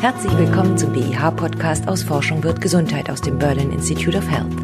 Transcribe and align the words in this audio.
Herzlich 0.00 0.34
willkommen 0.38 0.78
zum 0.78 0.94
BIH-Podcast 0.94 1.86
aus 1.86 2.02
Forschung 2.02 2.42
wird 2.42 2.62
Gesundheit 2.62 3.10
aus 3.10 3.20
dem 3.20 3.38
Berlin 3.38 3.70
Institute 3.70 4.16
of 4.16 4.30
Health. 4.30 4.56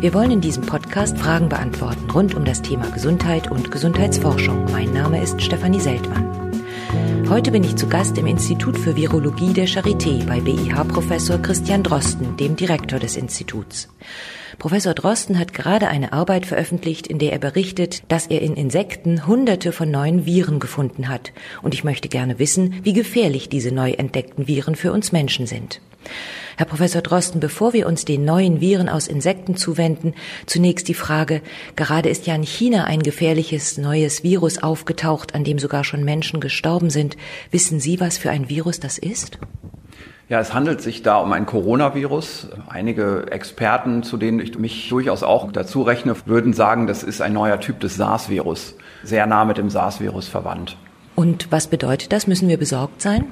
Wir 0.00 0.12
wollen 0.12 0.32
in 0.32 0.40
diesem 0.40 0.66
Podcast 0.66 1.16
Fragen 1.16 1.48
beantworten 1.48 2.10
rund 2.10 2.34
um 2.34 2.44
das 2.44 2.62
Thema 2.62 2.90
Gesundheit 2.90 3.48
und 3.48 3.70
Gesundheitsforschung. 3.70 4.64
Mein 4.72 4.92
Name 4.92 5.22
ist 5.22 5.40
Stefanie 5.40 5.78
Seltmann. 5.78 6.52
Heute 7.28 7.52
bin 7.52 7.62
ich 7.62 7.76
zu 7.76 7.86
Gast 7.88 8.18
im 8.18 8.26
Institut 8.26 8.76
für 8.76 8.96
Virologie 8.96 9.52
der 9.52 9.68
Charité 9.68 10.26
bei 10.26 10.40
BIH-Professor 10.40 11.38
Christian 11.38 11.84
Drosten, 11.84 12.36
dem 12.36 12.56
Direktor 12.56 12.98
des 12.98 13.16
Instituts. 13.16 13.88
Professor 14.58 14.94
Drosten 14.94 15.38
hat 15.38 15.54
gerade 15.54 15.88
eine 15.88 16.12
Arbeit 16.12 16.46
veröffentlicht, 16.46 17.06
in 17.06 17.18
der 17.18 17.32
er 17.32 17.38
berichtet, 17.38 18.02
dass 18.08 18.26
er 18.26 18.42
in 18.42 18.54
Insekten 18.54 19.26
hunderte 19.26 19.72
von 19.72 19.90
neuen 19.90 20.26
Viren 20.26 20.60
gefunden 20.60 21.08
hat. 21.08 21.32
Und 21.62 21.74
ich 21.74 21.84
möchte 21.84 22.08
gerne 22.08 22.38
wissen, 22.38 22.80
wie 22.82 22.92
gefährlich 22.92 23.48
diese 23.48 23.72
neu 23.72 23.92
entdeckten 23.92 24.46
Viren 24.46 24.76
für 24.76 24.92
uns 24.92 25.12
Menschen 25.12 25.46
sind. 25.46 25.80
Herr 26.56 26.66
Professor 26.66 27.00
Drosten, 27.00 27.40
bevor 27.40 27.72
wir 27.72 27.86
uns 27.86 28.04
den 28.04 28.24
neuen 28.24 28.60
Viren 28.60 28.88
aus 28.88 29.08
Insekten 29.08 29.56
zuwenden, 29.56 30.14
zunächst 30.46 30.88
die 30.88 30.94
Frage, 30.94 31.40
gerade 31.76 32.10
ist 32.10 32.26
ja 32.26 32.34
in 32.34 32.42
China 32.42 32.84
ein 32.84 33.02
gefährliches 33.02 33.78
neues 33.78 34.22
Virus 34.22 34.62
aufgetaucht, 34.62 35.34
an 35.34 35.44
dem 35.44 35.58
sogar 35.58 35.84
schon 35.84 36.04
Menschen 36.04 36.40
gestorben 36.40 36.90
sind. 36.90 37.16
Wissen 37.50 37.80
Sie, 37.80 38.00
was 38.00 38.18
für 38.18 38.30
ein 38.30 38.48
Virus 38.48 38.80
das 38.80 38.98
ist? 38.98 39.38
Ja, 40.32 40.40
es 40.40 40.54
handelt 40.54 40.80
sich 40.80 41.02
da 41.02 41.18
um 41.18 41.30
ein 41.34 41.44
Coronavirus. 41.44 42.48
Einige 42.66 43.26
Experten, 43.30 44.02
zu 44.02 44.16
denen 44.16 44.40
ich 44.40 44.58
mich 44.58 44.88
durchaus 44.88 45.22
auch 45.22 45.52
dazu 45.52 45.82
rechne, 45.82 46.16
würden 46.24 46.54
sagen, 46.54 46.86
das 46.86 47.02
ist 47.02 47.20
ein 47.20 47.34
neuer 47.34 47.60
Typ 47.60 47.80
des 47.80 47.96
SARS-Virus, 47.96 48.74
sehr 49.02 49.26
nah 49.26 49.44
mit 49.44 49.58
dem 49.58 49.68
SARS-Virus 49.68 50.28
verwandt. 50.28 50.78
Und 51.16 51.52
was 51.52 51.66
bedeutet 51.66 52.14
das? 52.14 52.26
Müssen 52.28 52.48
wir 52.48 52.56
besorgt 52.56 53.02
sein? 53.02 53.26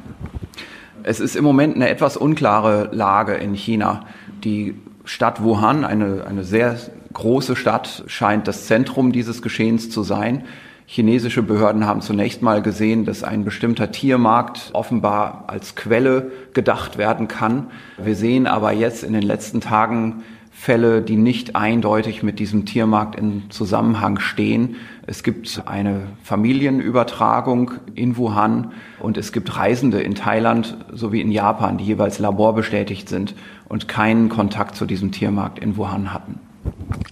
Es 1.02 1.20
ist 1.20 1.36
im 1.36 1.44
Moment 1.44 1.74
eine 1.74 1.88
etwas 1.88 2.18
unklare 2.18 2.90
Lage 2.92 3.32
in 3.32 3.54
China. 3.54 4.04
Die 4.44 4.74
Stadt 5.06 5.42
Wuhan, 5.42 5.86
eine, 5.86 6.26
eine 6.28 6.44
sehr 6.44 6.76
große 7.14 7.56
Stadt, 7.56 8.04
scheint 8.08 8.46
das 8.46 8.66
Zentrum 8.66 9.12
dieses 9.12 9.40
Geschehens 9.40 9.88
zu 9.88 10.02
sein. 10.02 10.44
Chinesische 10.92 11.44
Behörden 11.44 11.86
haben 11.86 12.00
zunächst 12.00 12.42
mal 12.42 12.62
gesehen, 12.62 13.04
dass 13.04 13.22
ein 13.22 13.44
bestimmter 13.44 13.92
Tiermarkt 13.92 14.70
offenbar 14.72 15.44
als 15.46 15.76
Quelle 15.76 16.32
gedacht 16.52 16.98
werden 16.98 17.28
kann. 17.28 17.68
Wir 17.96 18.16
sehen 18.16 18.48
aber 18.48 18.72
jetzt 18.72 19.04
in 19.04 19.12
den 19.12 19.22
letzten 19.22 19.60
Tagen 19.60 20.24
Fälle, 20.50 21.00
die 21.00 21.14
nicht 21.14 21.54
eindeutig 21.54 22.24
mit 22.24 22.40
diesem 22.40 22.66
Tiermarkt 22.66 23.14
in 23.14 23.44
Zusammenhang 23.50 24.18
stehen. 24.18 24.74
Es 25.06 25.22
gibt 25.22 25.62
eine 25.64 26.08
Familienübertragung 26.24 27.70
in 27.94 28.16
Wuhan 28.16 28.72
und 28.98 29.16
es 29.16 29.30
gibt 29.30 29.56
Reisende 29.56 30.00
in 30.00 30.16
Thailand 30.16 30.76
sowie 30.92 31.20
in 31.20 31.30
Japan, 31.30 31.78
die 31.78 31.84
jeweils 31.84 32.18
laborbestätigt 32.18 33.08
sind 33.08 33.36
und 33.68 33.86
keinen 33.86 34.28
Kontakt 34.28 34.74
zu 34.74 34.86
diesem 34.86 35.12
Tiermarkt 35.12 35.60
in 35.60 35.76
Wuhan 35.76 36.12
hatten. 36.12 36.40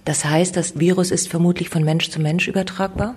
Das 0.03 0.25
heißt, 0.25 0.57
das 0.57 0.79
Virus 0.79 1.11
ist 1.11 1.29
vermutlich 1.29 1.69
von 1.69 1.85
Mensch 1.85 2.09
zu 2.09 2.21
Mensch 2.21 2.49
übertragbar? 2.49 3.15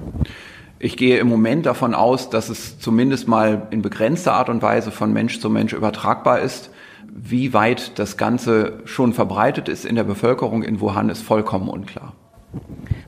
Ich 0.84 0.96
gehe 0.96 1.18
im 1.18 1.28
Moment 1.28 1.64
davon 1.66 1.94
aus, 1.94 2.28
dass 2.28 2.48
es 2.48 2.80
zumindest 2.80 3.28
mal 3.28 3.68
in 3.70 3.82
begrenzter 3.82 4.32
Art 4.32 4.48
und 4.48 4.62
Weise 4.62 4.90
von 4.90 5.12
Mensch 5.12 5.38
zu 5.38 5.48
Mensch 5.48 5.74
übertragbar 5.74 6.40
ist. 6.40 6.70
Wie 7.06 7.52
weit 7.54 8.00
das 8.00 8.16
Ganze 8.16 8.80
schon 8.84 9.12
verbreitet 9.12 9.68
ist 9.68 9.84
in 9.84 9.94
der 9.94 10.02
Bevölkerung 10.02 10.64
in 10.64 10.80
Wuhan, 10.80 11.08
ist 11.08 11.22
vollkommen 11.22 11.68
unklar. 11.68 12.14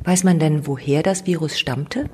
Weiß 0.04 0.22
man 0.22 0.38
denn, 0.38 0.68
woher 0.68 1.02
das 1.02 1.26
Virus 1.26 1.58
stammte? 1.58 2.08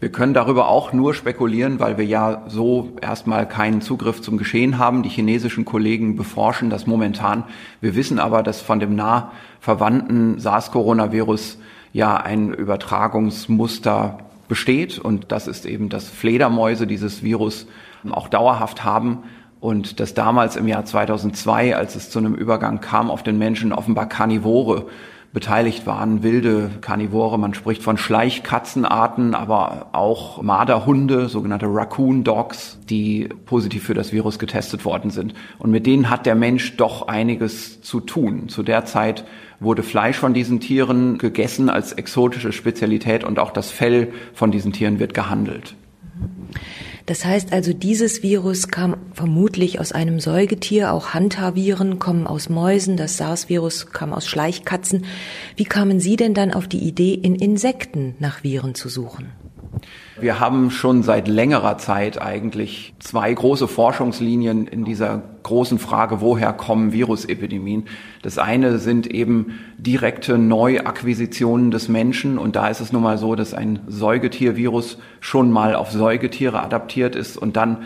Wir 0.00 0.10
können 0.10 0.32
darüber 0.32 0.68
auch 0.68 0.94
nur 0.94 1.12
spekulieren, 1.12 1.80
weil 1.80 1.98
wir 1.98 2.06
ja 2.06 2.44
so 2.48 2.96
erstmal 3.02 3.46
keinen 3.46 3.82
Zugriff 3.82 4.22
zum 4.22 4.38
Geschehen 4.38 4.78
haben. 4.78 5.02
Die 5.02 5.10
chinesischen 5.10 5.66
Kollegen 5.66 6.16
beforschen 6.16 6.70
das 6.70 6.86
momentan. 6.86 7.44
Wir 7.82 7.94
wissen 7.94 8.18
aber, 8.18 8.42
dass 8.42 8.62
von 8.62 8.80
dem 8.80 8.94
nah 8.94 9.32
verwandten 9.60 10.38
SARS-Coronavirus 10.38 11.58
ja 11.92 12.16
ein 12.16 12.54
Übertragungsmuster 12.54 14.20
besteht. 14.48 14.98
Und 14.98 15.30
das 15.30 15.46
ist 15.46 15.66
eben, 15.66 15.88
dass 15.88 16.08
Fledermäuse 16.08 16.86
dieses 16.86 17.22
Virus 17.22 17.66
auch 18.10 18.28
dauerhaft 18.28 18.84
haben. 18.84 19.24
Und 19.60 19.98
dass 20.00 20.14
damals 20.14 20.56
im 20.56 20.68
Jahr 20.68 20.84
2002, 20.84 21.76
als 21.76 21.96
es 21.96 22.10
zu 22.10 22.18
einem 22.20 22.34
Übergang 22.34 22.80
kam 22.80 23.10
auf 23.10 23.22
den 23.22 23.38
Menschen, 23.38 23.72
offenbar 23.72 24.08
Karnivore 24.08 24.86
beteiligt 25.32 25.86
waren, 25.86 26.22
wilde 26.22 26.70
Karnivore. 26.80 27.38
Man 27.38 27.54
spricht 27.54 27.82
von 27.82 27.98
Schleichkatzenarten, 27.98 29.34
aber 29.34 29.88
auch 29.92 30.42
Marderhunde, 30.42 31.28
sogenannte 31.28 31.66
Raccoon 31.66 32.24
Dogs, 32.24 32.78
die 32.88 33.28
positiv 33.44 33.84
für 33.84 33.94
das 33.94 34.12
Virus 34.12 34.38
getestet 34.38 34.84
worden 34.84 35.10
sind. 35.10 35.34
Und 35.58 35.70
mit 35.70 35.86
denen 35.86 36.08
hat 36.08 36.26
der 36.26 36.34
Mensch 36.34 36.76
doch 36.76 37.08
einiges 37.08 37.82
zu 37.82 38.00
tun. 38.00 38.48
Zu 38.48 38.62
der 38.62 38.84
Zeit 38.86 39.24
wurde 39.60 39.82
Fleisch 39.82 40.16
von 40.16 40.34
diesen 40.34 40.60
Tieren 40.60 41.18
gegessen 41.18 41.68
als 41.68 41.92
exotische 41.92 42.52
Spezialität 42.52 43.24
und 43.24 43.38
auch 43.38 43.50
das 43.50 43.70
Fell 43.70 44.12
von 44.32 44.50
diesen 44.50 44.72
Tieren 44.72 44.98
wird 44.98 45.14
gehandelt. 45.14 45.74
Das 47.08 47.24
heißt 47.24 47.54
also, 47.54 47.72
dieses 47.72 48.22
Virus 48.22 48.68
kam 48.68 48.98
vermutlich 49.14 49.80
aus 49.80 49.92
einem 49.92 50.20
Säugetier, 50.20 50.92
auch 50.92 51.14
Hantaviren 51.14 51.98
kommen 51.98 52.26
aus 52.26 52.50
Mäusen, 52.50 52.98
das 52.98 53.16
SARS-Virus 53.16 53.92
kam 53.92 54.12
aus 54.12 54.26
Schleichkatzen. 54.26 55.06
Wie 55.56 55.64
kamen 55.64 56.00
Sie 56.00 56.16
denn 56.16 56.34
dann 56.34 56.52
auf 56.52 56.68
die 56.68 56.86
Idee, 56.86 57.14
in 57.14 57.34
Insekten 57.34 58.14
nach 58.18 58.44
Viren 58.44 58.74
zu 58.74 58.90
suchen? 58.90 59.32
Wir 60.20 60.40
haben 60.40 60.72
schon 60.72 61.04
seit 61.04 61.28
längerer 61.28 61.78
Zeit 61.78 62.20
eigentlich 62.20 62.92
zwei 62.98 63.32
große 63.32 63.68
Forschungslinien 63.68 64.66
in 64.66 64.84
dieser 64.84 65.22
großen 65.44 65.78
Frage, 65.78 66.20
woher 66.20 66.52
kommen 66.52 66.92
Virusepidemien. 66.92 67.84
Das 68.22 68.36
eine 68.36 68.78
sind 68.78 69.06
eben 69.06 69.60
direkte 69.78 70.36
Neuakquisitionen 70.36 71.70
des 71.70 71.88
Menschen 71.88 72.36
und 72.36 72.56
da 72.56 72.66
ist 72.68 72.80
es 72.80 72.92
nun 72.92 73.02
mal 73.02 73.16
so, 73.16 73.36
dass 73.36 73.54
ein 73.54 73.78
Säugetiervirus 73.86 74.98
schon 75.20 75.52
mal 75.52 75.76
auf 75.76 75.92
Säugetiere 75.92 76.64
adaptiert 76.64 77.14
ist 77.14 77.36
und 77.36 77.56
dann 77.56 77.78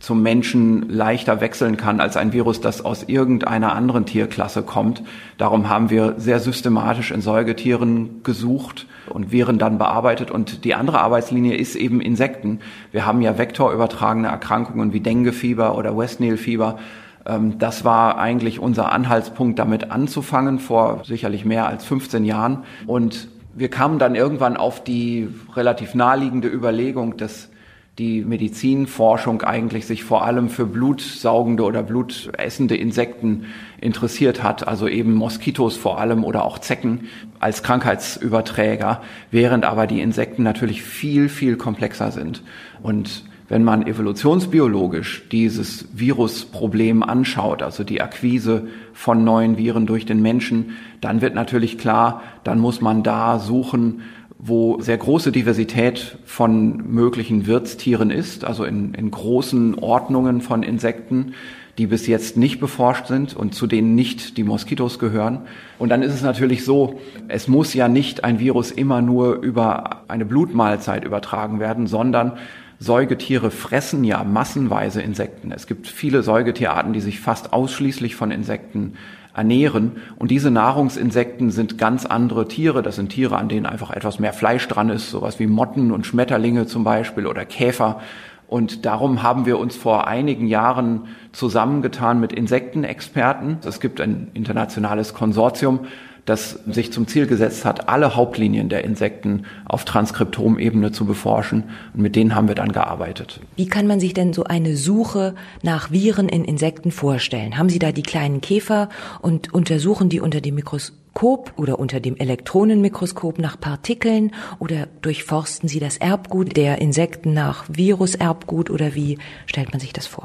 zum 0.00 0.22
Menschen 0.22 0.88
leichter 0.88 1.40
wechseln 1.40 1.76
kann 1.76 2.00
als 2.00 2.16
ein 2.16 2.32
Virus, 2.32 2.60
das 2.60 2.84
aus 2.84 3.02
irgendeiner 3.02 3.74
anderen 3.74 4.06
Tierklasse 4.06 4.62
kommt. 4.62 5.02
Darum 5.38 5.68
haben 5.68 5.90
wir 5.90 6.14
sehr 6.18 6.38
systematisch 6.38 7.10
in 7.10 7.20
Säugetieren 7.20 8.22
gesucht 8.22 8.86
und 9.08 9.32
Viren 9.32 9.58
dann 9.58 9.78
bearbeitet. 9.78 10.30
Und 10.30 10.64
die 10.64 10.74
andere 10.74 11.00
Arbeitslinie 11.00 11.56
ist 11.56 11.74
eben 11.74 12.00
Insekten. 12.00 12.60
Wir 12.92 13.06
haben 13.06 13.20
ja 13.22 13.38
vektorübertragene 13.38 14.28
Erkrankungen 14.28 14.92
wie 14.92 15.00
Denguefieber 15.00 15.76
oder 15.76 15.96
West 15.96 16.20
Nile 16.20 16.36
Fieber. 16.36 16.78
Ähm, 17.26 17.58
das 17.58 17.84
war 17.84 18.18
eigentlich 18.18 18.60
unser 18.60 18.92
Anhaltspunkt, 18.92 19.58
damit 19.58 19.90
anzufangen, 19.90 20.60
vor 20.60 21.02
sicherlich 21.04 21.44
mehr 21.44 21.66
als 21.66 21.84
15 21.84 22.24
Jahren. 22.24 22.64
Und 22.86 23.28
wir 23.54 23.68
kamen 23.68 23.98
dann 23.98 24.14
irgendwann 24.14 24.56
auf 24.56 24.84
die 24.84 25.28
relativ 25.56 25.94
naheliegende 25.96 26.48
Überlegung, 26.48 27.16
dass 27.16 27.50
die 27.98 28.22
Medizinforschung 28.22 29.42
eigentlich 29.42 29.86
sich 29.86 30.04
vor 30.04 30.24
allem 30.24 30.48
für 30.48 30.66
blutsaugende 30.66 31.64
oder 31.64 31.82
blutessende 31.82 32.76
Insekten 32.76 33.46
interessiert 33.80 34.42
hat, 34.42 34.68
also 34.68 34.86
eben 34.86 35.14
Moskitos 35.14 35.76
vor 35.76 35.98
allem 35.98 36.22
oder 36.22 36.44
auch 36.44 36.58
Zecken 36.58 37.08
als 37.40 37.64
Krankheitsüberträger, 37.64 39.02
während 39.32 39.64
aber 39.64 39.88
die 39.88 40.00
Insekten 40.00 40.44
natürlich 40.44 40.82
viel, 40.82 41.28
viel 41.28 41.56
komplexer 41.56 42.12
sind. 42.12 42.42
Und 42.82 43.24
wenn 43.48 43.64
man 43.64 43.86
evolutionsbiologisch 43.86 45.28
dieses 45.32 45.88
Virusproblem 45.94 47.02
anschaut, 47.02 47.62
also 47.62 47.82
die 47.82 48.02
Akquise 48.02 48.68
von 48.92 49.24
neuen 49.24 49.56
Viren 49.56 49.86
durch 49.86 50.04
den 50.04 50.20
Menschen, 50.20 50.76
dann 51.00 51.20
wird 51.20 51.34
natürlich 51.34 51.78
klar, 51.78 52.22
dann 52.44 52.58
muss 52.58 52.80
man 52.80 53.02
da 53.02 53.38
suchen, 53.38 54.02
wo 54.38 54.80
sehr 54.80 54.96
große 54.96 55.32
Diversität 55.32 56.16
von 56.24 56.92
möglichen 56.92 57.46
Wirtstieren 57.46 58.10
ist, 58.10 58.44
also 58.44 58.64
in, 58.64 58.94
in 58.94 59.10
großen 59.10 59.76
Ordnungen 59.76 60.40
von 60.40 60.62
Insekten, 60.62 61.34
die 61.76 61.86
bis 61.86 62.06
jetzt 62.06 62.36
nicht 62.36 62.60
beforscht 62.60 63.06
sind 63.06 63.36
und 63.36 63.54
zu 63.54 63.66
denen 63.66 63.94
nicht 63.94 64.36
die 64.36 64.44
Moskitos 64.44 64.98
gehören. 64.98 65.40
Und 65.78 65.90
dann 65.90 66.02
ist 66.02 66.14
es 66.14 66.22
natürlich 66.22 66.64
so, 66.64 67.00
es 67.28 67.46
muss 67.48 67.74
ja 67.74 67.88
nicht 67.88 68.24
ein 68.24 68.40
Virus 68.40 68.70
immer 68.70 69.00
nur 69.00 69.36
über 69.42 70.02
eine 70.08 70.24
Blutmahlzeit 70.24 71.04
übertragen 71.04 71.60
werden, 71.60 71.86
sondern 71.86 72.38
Säugetiere 72.80 73.50
fressen 73.50 74.04
ja 74.04 74.22
massenweise 74.22 75.02
Insekten. 75.02 75.50
Es 75.50 75.66
gibt 75.66 75.88
viele 75.88 76.22
Säugetierarten, 76.22 76.92
die 76.92 77.00
sich 77.00 77.18
fast 77.18 77.52
ausschließlich 77.52 78.14
von 78.14 78.30
Insekten 78.30 78.94
ernähren. 79.38 79.92
Und 80.16 80.32
diese 80.32 80.50
Nahrungsinsekten 80.50 81.50
sind 81.50 81.78
ganz 81.78 82.04
andere 82.04 82.48
Tiere. 82.48 82.82
Das 82.82 82.96
sind 82.96 83.10
Tiere, 83.10 83.36
an 83.36 83.48
denen 83.48 83.66
einfach 83.66 83.90
etwas 83.92 84.18
mehr 84.18 84.32
Fleisch 84.32 84.66
dran 84.66 84.90
ist, 84.90 85.10
sowas 85.10 85.38
wie 85.38 85.46
Motten 85.46 85.92
und 85.92 86.06
Schmetterlinge 86.06 86.66
zum 86.66 86.82
Beispiel 86.82 87.26
oder 87.26 87.44
Käfer. 87.44 88.00
Und 88.48 88.84
darum 88.84 89.22
haben 89.22 89.46
wir 89.46 89.58
uns 89.58 89.76
vor 89.76 90.08
einigen 90.08 90.48
Jahren 90.48 91.02
zusammengetan 91.32 92.18
mit 92.18 92.32
Insektenexperten. 92.32 93.58
Es 93.64 93.78
gibt 93.78 94.00
ein 94.00 94.28
internationales 94.34 95.14
Konsortium, 95.14 95.80
das 96.28 96.58
sich 96.66 96.92
zum 96.92 97.06
Ziel 97.06 97.26
gesetzt 97.26 97.64
hat, 97.64 97.88
alle 97.88 98.14
Hauptlinien 98.14 98.68
der 98.68 98.84
Insekten 98.84 99.44
auf 99.64 99.84
Transkriptomebene 99.84 100.92
zu 100.92 101.06
beforschen. 101.06 101.64
Und 101.94 102.02
mit 102.02 102.16
denen 102.16 102.34
haben 102.34 102.48
wir 102.48 102.54
dann 102.54 102.72
gearbeitet. 102.72 103.40
Wie 103.56 103.66
kann 103.66 103.86
man 103.86 104.00
sich 104.00 104.12
denn 104.14 104.32
so 104.32 104.44
eine 104.44 104.76
Suche 104.76 105.34
nach 105.62 105.90
Viren 105.90 106.28
in 106.28 106.44
Insekten 106.44 106.90
vorstellen? 106.90 107.56
Haben 107.56 107.70
Sie 107.70 107.78
da 107.78 107.92
die 107.92 108.02
kleinen 108.02 108.40
Käfer 108.40 108.88
und 109.22 109.54
untersuchen 109.54 110.08
die 110.10 110.20
unter 110.20 110.40
dem 110.40 110.56
Mikroskop 110.56 111.52
oder 111.56 111.78
unter 111.78 112.00
dem 112.00 112.16
Elektronenmikroskop 112.16 113.38
nach 113.38 113.58
Partikeln 113.58 114.32
oder 114.58 114.86
durchforsten 115.00 115.68
Sie 115.68 115.80
das 115.80 115.96
Erbgut 115.96 116.56
der 116.56 116.80
Insekten 116.80 117.32
nach 117.32 117.64
Viruserbgut 117.68 118.68
oder 118.68 118.94
wie 118.94 119.18
stellt 119.46 119.70
man 119.72 119.80
sich 119.80 119.92
das 119.92 120.06
vor? 120.06 120.24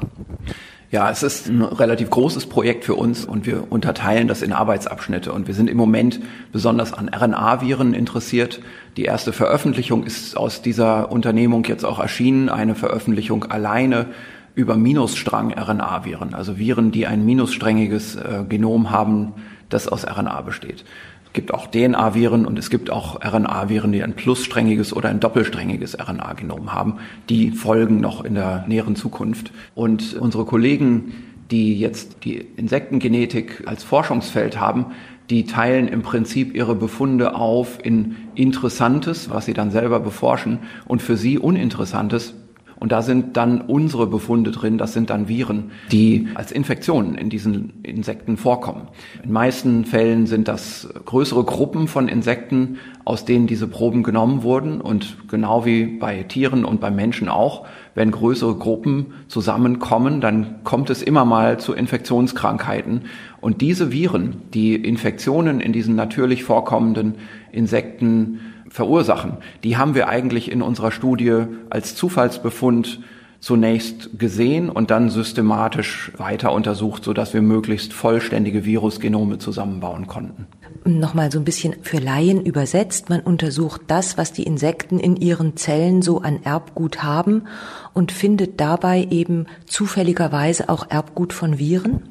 Ja, 0.94 1.10
es 1.10 1.24
ist 1.24 1.48
ein 1.48 1.60
relativ 1.60 2.08
großes 2.08 2.46
Projekt 2.46 2.84
für 2.84 2.94
uns 2.94 3.24
und 3.24 3.46
wir 3.46 3.72
unterteilen 3.72 4.28
das 4.28 4.42
in 4.42 4.52
Arbeitsabschnitte. 4.52 5.32
Und 5.32 5.48
wir 5.48 5.54
sind 5.54 5.68
im 5.68 5.76
Moment 5.76 6.20
besonders 6.52 6.92
an 6.92 7.08
RNA-Viren 7.08 7.94
interessiert. 7.94 8.60
Die 8.96 9.02
erste 9.02 9.32
Veröffentlichung 9.32 10.04
ist 10.04 10.36
aus 10.36 10.62
dieser 10.62 11.10
Unternehmung 11.10 11.64
jetzt 11.64 11.84
auch 11.84 11.98
erschienen, 11.98 12.48
eine 12.48 12.76
Veröffentlichung 12.76 13.42
alleine 13.50 14.06
über 14.54 14.76
Minusstrang-RNA-Viren, 14.76 16.32
also 16.32 16.58
Viren, 16.58 16.92
die 16.92 17.08
ein 17.08 17.24
minussträngiges 17.24 18.14
äh, 18.14 18.44
Genom 18.48 18.92
haben, 18.92 19.32
das 19.70 19.88
aus 19.88 20.06
RNA 20.06 20.42
besteht 20.42 20.84
gibt 21.34 21.52
auch 21.52 21.66
DNA-Viren 21.66 22.46
und 22.46 22.58
es 22.58 22.70
gibt 22.70 22.90
auch 22.90 23.20
RNA-Viren, 23.22 23.92
die 23.92 24.02
ein 24.02 24.14
plussträngiges 24.14 24.94
oder 24.94 25.10
ein 25.10 25.20
doppelsträngiges 25.20 25.98
RNA-Genom 25.98 26.72
haben. 26.72 26.98
Die 27.28 27.50
folgen 27.50 28.00
noch 28.00 28.24
in 28.24 28.34
der 28.34 28.64
näheren 28.66 28.96
Zukunft. 28.96 29.52
Und 29.74 30.14
unsere 30.14 30.46
Kollegen, 30.46 31.12
die 31.50 31.78
jetzt 31.78 32.24
die 32.24 32.36
Insektengenetik 32.36 33.64
als 33.66 33.84
Forschungsfeld 33.84 34.58
haben, 34.58 34.86
die 35.28 35.44
teilen 35.44 35.88
im 35.88 36.02
Prinzip 36.02 36.54
ihre 36.54 36.74
Befunde 36.74 37.34
auf 37.34 37.78
in 37.82 38.16
Interessantes, 38.34 39.30
was 39.30 39.46
sie 39.46 39.54
dann 39.54 39.70
selber 39.70 40.00
beforschen, 40.00 40.60
und 40.86 41.02
für 41.02 41.16
sie 41.16 41.38
Uninteressantes, 41.38 42.34
und 42.80 42.92
da 42.92 43.02
sind 43.02 43.36
dann 43.36 43.60
unsere 43.60 44.06
Befunde 44.06 44.50
drin, 44.50 44.78
das 44.78 44.92
sind 44.92 45.10
dann 45.10 45.28
Viren, 45.28 45.70
die 45.92 46.28
als 46.34 46.52
Infektionen 46.52 47.14
in 47.14 47.30
diesen 47.30 47.82
Insekten 47.82 48.36
vorkommen. 48.36 48.88
In 49.22 49.32
meisten 49.32 49.84
Fällen 49.84 50.26
sind 50.26 50.48
das 50.48 50.88
größere 51.04 51.44
Gruppen 51.44 51.88
von 51.88 52.08
Insekten, 52.08 52.78
aus 53.04 53.24
denen 53.24 53.46
diese 53.46 53.68
Proben 53.68 54.02
genommen 54.02 54.42
wurden. 54.42 54.80
Und 54.80 55.28
genau 55.28 55.64
wie 55.64 55.84
bei 55.84 56.22
Tieren 56.24 56.64
und 56.64 56.80
bei 56.80 56.90
Menschen 56.90 57.28
auch, 57.28 57.66
wenn 57.94 58.10
größere 58.10 58.56
Gruppen 58.56 59.14
zusammenkommen, 59.28 60.20
dann 60.20 60.64
kommt 60.64 60.90
es 60.90 61.02
immer 61.02 61.24
mal 61.24 61.58
zu 61.60 61.74
Infektionskrankheiten. 61.74 63.02
Und 63.40 63.60
diese 63.60 63.92
Viren, 63.92 64.42
die 64.52 64.74
Infektionen 64.74 65.60
in 65.60 65.72
diesen 65.72 65.94
natürlich 65.94 66.44
vorkommenden 66.44 67.14
Insekten 67.52 68.40
verursachen. 68.74 69.36
Die 69.62 69.76
haben 69.76 69.94
wir 69.94 70.08
eigentlich 70.08 70.50
in 70.50 70.60
unserer 70.60 70.90
Studie 70.90 71.44
als 71.70 71.94
Zufallsbefund 71.94 72.98
zunächst 73.38 74.18
gesehen 74.18 74.68
und 74.68 74.90
dann 74.90 75.10
systematisch 75.10 76.10
weiter 76.16 76.50
untersucht, 76.50 77.04
sodass 77.04 77.32
wir 77.34 77.40
möglichst 77.40 77.92
vollständige 77.92 78.64
Virusgenome 78.64 79.38
zusammenbauen 79.38 80.08
konnten. 80.08 80.48
Nochmal 80.84 81.30
so 81.30 81.38
ein 81.38 81.44
bisschen 81.44 81.76
für 81.82 81.98
Laien 81.98 82.44
übersetzt. 82.44 83.10
Man 83.10 83.20
untersucht 83.20 83.82
das, 83.86 84.18
was 84.18 84.32
die 84.32 84.42
Insekten 84.42 84.98
in 84.98 85.14
ihren 85.14 85.56
Zellen 85.56 86.02
so 86.02 86.22
an 86.22 86.40
Erbgut 86.42 87.04
haben 87.04 87.44
und 87.92 88.10
findet 88.10 88.60
dabei 88.60 89.06
eben 89.08 89.46
zufälligerweise 89.66 90.68
auch 90.68 90.90
Erbgut 90.90 91.32
von 91.32 91.60
Viren? 91.60 92.02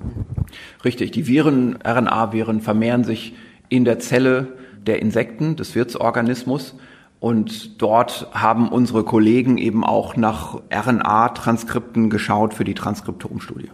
Richtig. 0.86 1.12
Die 1.12 1.28
Viren, 1.28 1.78
RNA-Viren 1.86 2.62
vermehren 2.62 3.04
sich 3.04 3.36
in 3.68 3.84
der 3.84 4.00
Zelle 4.00 4.63
der 4.86 5.02
Insekten, 5.02 5.56
des 5.56 5.76
Wirtsorganismus. 5.76 6.76
Und 7.20 7.82
dort 7.82 8.28
haben 8.34 8.68
unsere 8.70 9.04
Kollegen 9.04 9.58
eben 9.58 9.86
auch 9.86 10.18
nach 10.18 10.62
RNA-Transkripten 10.70 12.10
geschaut 12.10 12.54
für 12.54 12.66
die 12.66 12.74
Transkriptomstudie. 12.74 13.70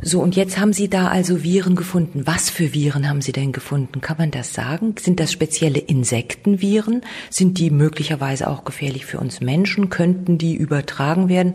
So, 0.00 0.20
und 0.20 0.36
jetzt 0.36 0.58
haben 0.58 0.72
Sie 0.72 0.88
da 0.88 1.08
also 1.08 1.42
Viren 1.42 1.76
gefunden. 1.76 2.22
Was 2.24 2.50
für 2.50 2.72
Viren 2.72 3.08
haben 3.08 3.20
Sie 3.20 3.32
denn 3.32 3.52
gefunden? 3.52 4.00
Kann 4.00 4.16
man 4.18 4.30
das 4.30 4.54
sagen? 4.54 4.94
Sind 4.98 5.20
das 5.20 5.32
spezielle 5.32 5.78
Insektenviren? 5.78 7.02
Sind 7.30 7.58
die 7.58 7.70
möglicherweise 7.70 8.48
auch 8.48 8.64
gefährlich 8.64 9.06
für 9.06 9.18
uns 9.18 9.40
Menschen? 9.40 9.90
Könnten 9.90 10.38
die 10.38 10.54
übertragen 10.54 11.28
werden? 11.28 11.54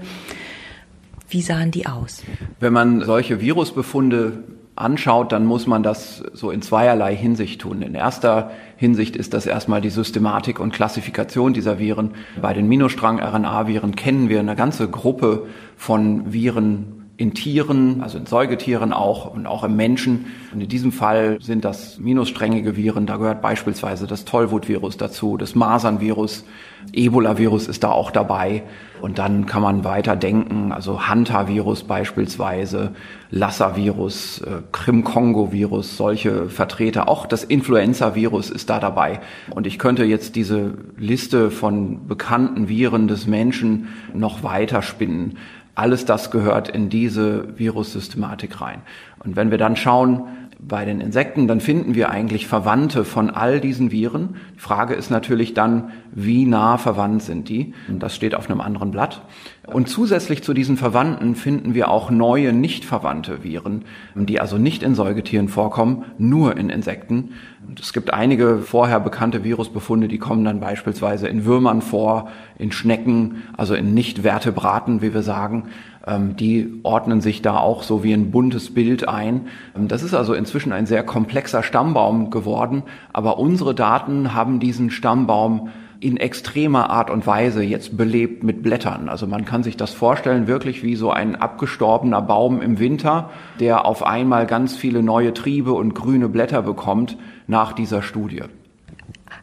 Wie 1.29 1.41
sahen 1.41 1.71
die 1.71 1.87
aus? 1.87 2.21
Wenn 2.59 2.73
man 2.73 3.01
solche 3.01 3.41
Virusbefunde 3.41 4.43
anschaut, 4.75 5.31
dann 5.31 5.45
muss 5.45 5.67
man 5.67 5.83
das 5.83 6.23
so 6.33 6.49
in 6.49 6.61
zweierlei 6.61 7.15
Hinsicht 7.15 7.61
tun. 7.61 7.81
In 7.81 7.95
erster 7.95 8.51
Hinsicht 8.75 9.15
ist 9.15 9.33
das 9.33 9.45
erstmal 9.45 9.81
die 9.81 9.89
Systematik 9.89 10.59
und 10.59 10.73
Klassifikation 10.73 11.53
dieser 11.53 11.79
Viren. 11.79 12.11
Bei 12.41 12.53
den 12.53 12.67
Minustrang-RNA-Viren 12.67 13.95
kennen 13.95 14.29
wir 14.29 14.39
eine 14.39 14.55
ganze 14.55 14.89
Gruppe 14.89 15.47
von 15.77 16.33
Viren, 16.33 17.02
in 17.15 17.35
Tieren, 17.35 18.01
also 18.01 18.17
in 18.17 18.25
Säugetieren 18.25 18.91
auch 18.91 19.31
und 19.31 19.45
auch 19.45 19.63
im 19.63 19.75
Menschen. 19.75 20.25
Und 20.51 20.61
in 20.61 20.67
diesem 20.67 20.91
Fall 20.91 21.37
sind 21.41 21.63
das 21.63 21.99
minussträngige 21.99 22.75
Viren. 22.75 23.05
Da 23.05 23.17
gehört 23.17 23.41
beispielsweise 23.41 24.07
das 24.07 24.25
Tollwut-Virus 24.25 24.97
dazu, 24.97 25.37
das 25.37 25.53
Masern-Virus, 25.53 26.43
Ebola-Virus 26.91 27.67
ist 27.67 27.83
da 27.83 27.91
auch 27.91 28.09
dabei. 28.09 28.63
Und 28.99 29.19
dann 29.19 29.45
kann 29.45 29.61
man 29.61 29.83
weiter 29.83 30.15
denken, 30.15 30.71
also 30.71 31.07
Hanta-Virus 31.07 31.83
beispielsweise, 31.83 32.93
Lassa-Virus, 33.29 34.41
äh, 34.41 34.61
Krim-Kongo-Virus, 34.71 35.97
solche 35.97 36.49
Vertreter. 36.49 37.09
Auch 37.09 37.25
das 37.25 37.43
Influenza-Virus 37.43 38.49
ist 38.49 38.69
da 38.69 38.79
dabei. 38.79 39.19
Und 39.49 39.67
ich 39.67 39.77
könnte 39.77 40.03
jetzt 40.03 40.35
diese 40.35 40.73
Liste 40.97 41.51
von 41.51 42.07
bekannten 42.07 42.69
Viren 42.69 43.07
des 43.07 43.27
Menschen 43.27 43.89
noch 44.13 44.41
weiter 44.41 44.81
spinnen. 44.81 45.37
Alles 45.75 46.05
das 46.05 46.29
gehört 46.29 46.69
in 46.69 46.89
diese 46.89 47.57
Virussystematik 47.57 48.61
rein. 48.61 48.81
Und 49.23 49.35
wenn 49.35 49.51
wir 49.51 49.57
dann 49.57 49.75
schauen, 49.75 50.27
bei 50.67 50.85
den 50.85 51.01
Insekten, 51.01 51.47
dann 51.47 51.59
finden 51.59 51.95
wir 51.95 52.09
eigentlich 52.09 52.47
Verwandte 52.47 53.05
von 53.05 53.29
all 53.29 53.59
diesen 53.59 53.91
Viren. 53.91 54.35
Die 54.55 54.59
Frage 54.59 54.93
ist 54.93 55.09
natürlich 55.09 55.53
dann, 55.53 55.91
wie 56.13 56.45
nah 56.45 56.77
verwandt 56.77 57.23
sind 57.23 57.49
die? 57.49 57.73
Und 57.87 58.01
das 58.01 58.15
steht 58.15 58.35
auf 58.35 58.49
einem 58.49 58.61
anderen 58.61 58.91
Blatt. 58.91 59.23
Und 59.65 59.87
zusätzlich 59.87 60.43
zu 60.43 60.53
diesen 60.53 60.75
Verwandten 60.75 61.35
finden 61.35 61.73
wir 61.73 61.89
auch 61.89 62.11
neue 62.11 62.51
nicht 62.51 62.83
verwandte 62.83 63.43
Viren, 63.43 63.85
die 64.13 64.41
also 64.41 64.57
nicht 64.57 64.83
in 64.83 64.93
Säugetieren 64.93 65.47
vorkommen, 65.47 66.05
nur 66.17 66.57
in 66.57 66.69
Insekten. 66.69 67.31
Und 67.65 67.79
es 67.79 67.93
gibt 67.93 68.13
einige 68.13 68.59
vorher 68.59 68.99
bekannte 68.99 69.43
Virusbefunde, 69.43 70.09
die 70.09 70.17
kommen 70.17 70.43
dann 70.43 70.59
beispielsweise 70.59 71.29
in 71.29 71.45
Würmern 71.45 71.81
vor, 71.81 72.29
in 72.57 72.73
Schnecken, 72.73 73.43
also 73.55 73.73
in 73.73 73.93
Nicht-Vertebraten, 73.93 75.01
wie 75.01 75.13
wir 75.13 75.23
sagen. 75.23 75.69
Ähm, 76.05 76.35
die 76.35 76.79
ordnen 76.83 77.21
sich 77.21 77.41
da 77.41 77.57
auch 77.57 77.83
so 77.83 78.03
wie 78.03 78.13
ein 78.13 78.31
buntes 78.31 78.73
Bild 78.73 79.07
ein. 79.07 79.47
Ähm, 79.75 79.87
das 79.87 80.03
ist 80.03 80.13
also 80.13 80.33
inzwischen 80.33 80.73
ein 80.73 80.85
sehr 80.85 81.03
komplexer 81.03 81.63
Stammbaum 81.63 82.29
geworden, 82.29 82.83
aber 83.13 83.39
unsere 83.39 83.73
Daten 83.73 84.33
haben 84.33 84.59
diesen 84.59 84.91
Stammbaum 84.91 85.69
in 86.01 86.17
extremer 86.17 86.89
Art 86.89 87.09
und 87.09 87.25
Weise 87.25 87.63
jetzt 87.63 87.95
belebt 87.95 88.43
mit 88.43 88.61
Blättern. 88.61 89.07
Also 89.07 89.25
man 89.25 89.45
kann 89.45 89.63
sich 89.63 89.77
das 89.77 89.93
vorstellen 89.93 90.47
wirklich 90.47 90.83
wie 90.83 90.97
so 90.97 91.11
ein 91.11 91.37
abgestorbener 91.37 92.21
Baum 92.21 92.61
im 92.61 92.77
Winter, 92.77 93.29
der 93.61 93.85
auf 93.85 94.05
einmal 94.05 94.45
ganz 94.45 94.75
viele 94.75 95.01
neue 95.01 95.33
Triebe 95.33 95.71
und 95.71 95.95
grüne 95.95 96.27
Blätter 96.27 96.61
bekommt 96.61 97.17
nach 97.47 97.71
dieser 97.71 98.01
Studie. 98.01 98.43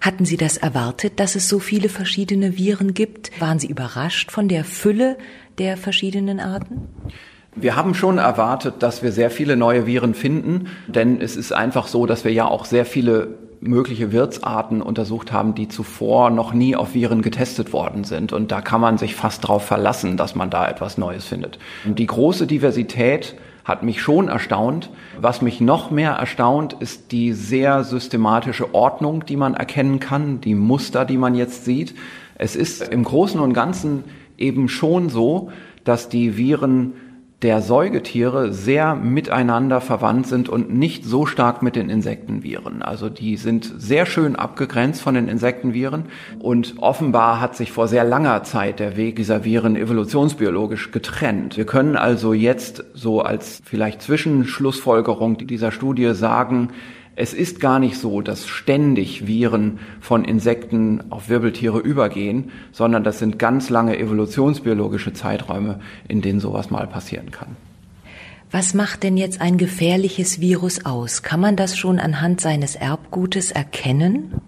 Hatten 0.01 0.25
Sie 0.25 0.37
das 0.37 0.57
erwartet, 0.57 1.21
dass 1.21 1.35
es 1.35 1.49
so 1.49 1.59
viele 1.59 1.89
verschiedene 1.89 2.57
Viren 2.57 2.95
gibt? 2.95 3.31
Waren 3.41 3.59
Sie 3.59 3.67
überrascht 3.67 4.31
von 4.31 4.49
der 4.49 4.65
Fülle 4.65 5.17
der 5.59 5.77
verschiedenen 5.77 6.41
Arten? 6.41 6.89
Wir 7.57 7.77
haben 7.77 7.95
schon 7.95 8.19
erwartet, 8.19 8.77
dass 8.79 9.03
wir 9.03 9.13
sehr 9.13 9.31
viele 9.31 9.57
neue 9.57 9.87
Viren 9.87 10.15
finden, 10.15 10.69
denn 10.87 11.21
es 11.21 11.37
ist 11.37 11.53
einfach 11.53 11.89
so, 11.89 12.07
dass 12.07 12.25
wir 12.25 12.33
ja 12.33 12.47
auch 12.47 12.65
sehr 12.65 12.85
viele 12.85 13.39
mögliche 13.61 14.11
Wirtsarten 14.11 14.81
untersucht 14.81 15.33
haben, 15.33 15.55
die 15.55 15.69
zuvor 15.69 16.31
noch 16.31 16.55
nie 16.55 16.77
auf 16.77 16.95
Viren 16.95 17.21
getestet 17.23 17.73
worden 17.73 18.05
sind. 18.05 18.33
Und 18.33 18.51
da 18.53 18.63
kann 18.63 18.81
man 18.81 18.97
sich 18.97 19.15
fast 19.15 19.45
darauf 19.45 19.65
verlassen, 19.65 20.17
dass 20.17 20.35
man 20.35 20.49
da 20.49 20.69
etwas 20.69 20.97
Neues 20.97 21.27
findet. 21.27 21.59
Die 21.85 22.07
große 22.07 22.47
Diversität 22.47 23.35
hat 23.71 23.85
mich 23.85 24.03
schon 24.03 24.29
erstaunt. 24.29 24.91
Was 25.21 25.43
mich 25.43 25.61
noch 25.61 25.91
mehr 25.91 26.13
erstaunt, 26.13 26.75
ist 26.75 27.13
die 27.13 27.33
sehr 27.33 27.85
systematische 27.85 28.75
Ordnung, 28.75 29.25
die 29.25 29.37
man 29.37 29.55
erkennen 29.55 30.01
kann, 30.01 30.41
die 30.41 30.57
Muster, 30.57 31.05
die 31.05 31.17
man 31.17 31.37
jetzt 31.37 31.65
sieht. 31.65 31.95
Es 32.35 32.57
ist 32.57 32.83
im 32.89 33.05
Großen 33.05 33.41
und 33.41 33.55
Ganzen 33.55 34.03
eben 34.37 34.69
schon 34.69 35.09
so, 35.09 35.51
dass 35.85 36.09
die 36.09 36.37
Viren 36.37 36.95
der 37.43 37.63
Säugetiere 37.63 38.53
sehr 38.53 38.95
miteinander 38.95 39.81
verwandt 39.81 40.27
sind 40.27 40.51
und 40.51 40.75
nicht 40.75 41.05
so 41.05 41.25
stark 41.25 41.63
mit 41.63 41.75
den 41.75 41.89
Insektenviren. 41.89 42.83
Also 42.83 43.09
die 43.09 43.37
sind 43.39 43.73
sehr 43.79 44.05
schön 44.05 44.37
abgegrenzt 44.37 45.01
von 45.01 45.15
den 45.15 45.27
Insektenviren 45.27 46.05
und 46.39 46.75
offenbar 46.79 47.41
hat 47.41 47.57
sich 47.57 47.73
vor 47.73 47.89
sehr 47.89 48.05
langer 48.05 48.43
Zeit 48.43 48.79
der 48.79 48.99
Weg 48.99 49.17
dieser 49.17 49.45
Viren 49.45 49.75
evolutionsbiologisch 49.75 50.91
getrennt. 50.91 51.57
Wir 51.57 51.65
können 51.65 51.97
also 51.97 52.35
jetzt 52.35 52.85
so 52.93 53.23
als 53.23 53.63
vielleicht 53.65 54.03
Zwischenschlussfolgerung 54.03 55.39
dieser 55.39 55.73
Studie 55.73 56.13
sagen, 56.13 56.69
Es 57.23 57.35
ist 57.35 57.61
gar 57.61 57.81
nicht 57.81 57.99
so, 57.99 58.23
dass 58.23 58.49
ständig 58.49 59.27
Viren 59.27 59.79
von 60.01 60.25
Insekten 60.25 61.03
auf 61.11 61.29
Wirbeltiere 61.29 61.79
übergehen, 61.79 62.51
sondern 62.73 63.05
das 63.05 63.19
sind 63.19 63.39
ganz 63.39 63.69
lange 63.69 63.99
evolutionsbiologische 63.99 65.13
Zeiträume, 65.13 65.81
in 66.09 66.23
denen 66.23 66.41
sowas 66.41 66.71
mal 66.71 66.87
passieren 66.87 67.31
kann. 67.31 67.57
Was 68.51 68.73
macht 68.73 69.03
denn 69.03 69.19
jetzt 69.19 69.43
ein 69.43 69.59
gefährliches 69.59 70.41
Virus 70.41 70.87
aus? 70.87 71.23
Kann 71.23 71.41
man 71.41 71.57
das 71.57 71.77
schon 71.77 71.99
anhand 71.99 72.41
seines 72.41 72.75
Erbgutes 72.75 73.51
erkennen? 73.51 74.41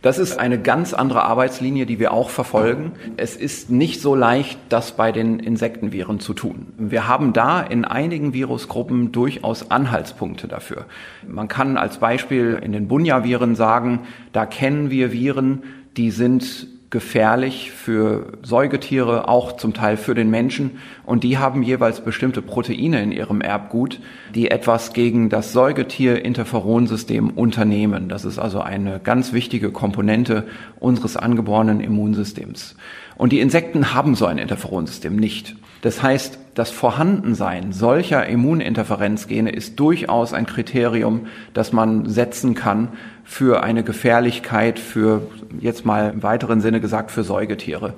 Das 0.00 0.18
ist 0.18 0.38
eine 0.38 0.60
ganz 0.60 0.94
andere 0.94 1.24
Arbeitslinie, 1.24 1.84
die 1.84 1.98
wir 1.98 2.12
auch 2.12 2.30
verfolgen. 2.30 2.92
Es 3.16 3.34
ist 3.34 3.68
nicht 3.68 4.00
so 4.00 4.14
leicht, 4.14 4.58
das 4.68 4.92
bei 4.92 5.10
den 5.10 5.40
Insektenviren 5.40 6.20
zu 6.20 6.34
tun. 6.34 6.68
Wir 6.78 7.08
haben 7.08 7.32
da 7.32 7.60
in 7.60 7.84
einigen 7.84 8.32
Virusgruppen 8.32 9.10
durchaus 9.10 9.72
Anhaltspunkte 9.72 10.46
dafür. 10.46 10.86
Man 11.26 11.48
kann 11.48 11.76
als 11.76 11.98
Beispiel 11.98 12.60
in 12.62 12.72
den 12.72 12.86
Bunja-Viren 12.86 13.56
sagen, 13.56 14.00
da 14.32 14.46
kennen 14.46 14.90
wir 14.90 15.12
Viren, 15.12 15.64
die 15.96 16.12
sind 16.12 16.68
gefährlich 16.90 17.70
für 17.70 18.32
Säugetiere, 18.42 19.28
auch 19.28 19.56
zum 19.56 19.74
Teil 19.74 19.96
für 19.98 20.14
den 20.14 20.30
Menschen. 20.30 20.78
Und 21.04 21.22
die 21.22 21.36
haben 21.36 21.62
jeweils 21.62 22.00
bestimmte 22.00 22.40
Proteine 22.40 23.02
in 23.02 23.12
ihrem 23.12 23.42
Erbgut, 23.42 24.00
die 24.34 24.50
etwas 24.50 24.94
gegen 24.94 25.28
das 25.28 25.52
Säugetier-Interferonsystem 25.52 27.30
unternehmen. 27.30 28.08
Das 28.08 28.24
ist 28.24 28.38
also 28.38 28.60
eine 28.60 29.00
ganz 29.00 29.32
wichtige 29.32 29.70
Komponente 29.70 30.46
unseres 30.80 31.16
angeborenen 31.16 31.80
Immunsystems. 31.80 32.74
Und 33.18 33.32
die 33.32 33.40
Insekten 33.40 33.92
haben 33.92 34.14
so 34.14 34.26
ein 34.26 34.38
Interferonsystem 34.38 35.14
nicht. 35.14 35.56
Das 35.82 36.02
heißt, 36.02 36.38
das 36.54 36.70
Vorhandensein 36.70 37.72
solcher 37.72 38.26
Immuninterferenzgene 38.26 39.50
ist 39.50 39.78
durchaus 39.78 40.32
ein 40.32 40.46
Kriterium, 40.46 41.26
das 41.52 41.72
man 41.72 42.08
setzen 42.08 42.54
kann 42.54 42.88
für 43.24 43.62
eine 43.62 43.82
Gefährlichkeit 43.82 44.78
für, 44.78 45.22
jetzt 45.60 45.84
mal 45.84 46.12
im 46.14 46.22
weiteren 46.22 46.60
Sinne 46.60 46.80
gesagt, 46.80 47.10
für 47.10 47.24
Säugetiere. 47.24 47.94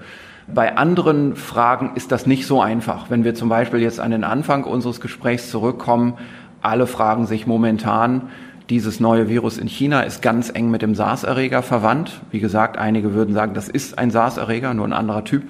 Bei 0.52 0.76
anderen 0.76 1.36
Fragen 1.36 1.92
ist 1.94 2.12
das 2.12 2.26
nicht 2.26 2.46
so 2.46 2.60
einfach. 2.60 3.10
Wenn 3.10 3.22
wir 3.22 3.34
zum 3.34 3.48
Beispiel 3.48 3.80
jetzt 3.80 4.00
an 4.00 4.10
den 4.10 4.24
Anfang 4.24 4.64
unseres 4.64 5.00
Gesprächs 5.00 5.50
zurückkommen, 5.50 6.14
alle 6.60 6.86
fragen 6.86 7.26
sich 7.26 7.46
momentan, 7.46 8.30
dieses 8.70 9.00
neue 9.00 9.28
Virus 9.28 9.58
in 9.58 9.66
China 9.66 10.02
ist 10.02 10.22
ganz 10.22 10.48
eng 10.48 10.70
mit 10.70 10.80
dem 10.80 10.94
SARS-Erreger 10.94 11.62
verwandt. 11.62 12.20
Wie 12.30 12.38
gesagt, 12.38 12.78
einige 12.78 13.14
würden 13.14 13.34
sagen, 13.34 13.52
das 13.52 13.68
ist 13.68 13.98
ein 13.98 14.12
SARS-Erreger, 14.12 14.74
nur 14.74 14.86
ein 14.86 14.92
anderer 14.92 15.24
Typ. 15.24 15.42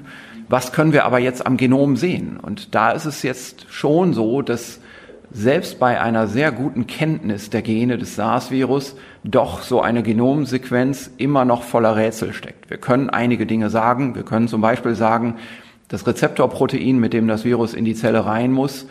Was 0.48 0.72
können 0.72 0.94
wir 0.94 1.04
aber 1.04 1.18
jetzt 1.18 1.46
am 1.46 1.58
Genom 1.58 1.96
sehen? 1.96 2.38
Und 2.40 2.74
da 2.74 2.90
ist 2.90 3.04
es 3.04 3.22
jetzt 3.22 3.66
schon 3.68 4.14
so, 4.14 4.40
dass 4.40 4.80
selbst 5.30 5.78
bei 5.78 6.00
einer 6.00 6.26
sehr 6.26 6.50
guten 6.50 6.86
Kenntnis 6.86 7.50
der 7.50 7.62
Gene 7.62 7.98
des 7.98 8.16
SARS-Virus 8.16 8.96
doch 9.22 9.62
so 9.62 9.82
eine 9.82 10.02
Genomsequenz 10.02 11.10
immer 11.18 11.44
noch 11.44 11.62
voller 11.62 11.96
Rätsel 11.96 12.32
steckt. 12.32 12.70
Wir 12.70 12.78
können 12.78 13.10
einige 13.10 13.46
Dinge 13.46 13.68
sagen. 13.68 14.14
Wir 14.14 14.24
können 14.24 14.48
zum 14.48 14.62
Beispiel 14.62 14.94
sagen, 14.94 15.36
das 15.88 16.06
Rezeptorprotein, 16.06 16.98
mit 16.98 17.12
dem 17.12 17.28
das 17.28 17.44
Virus 17.44 17.74
in 17.74 17.84
die 17.84 17.94
Zelle 17.94 18.24
rein 18.24 18.50
muss, 18.50 18.86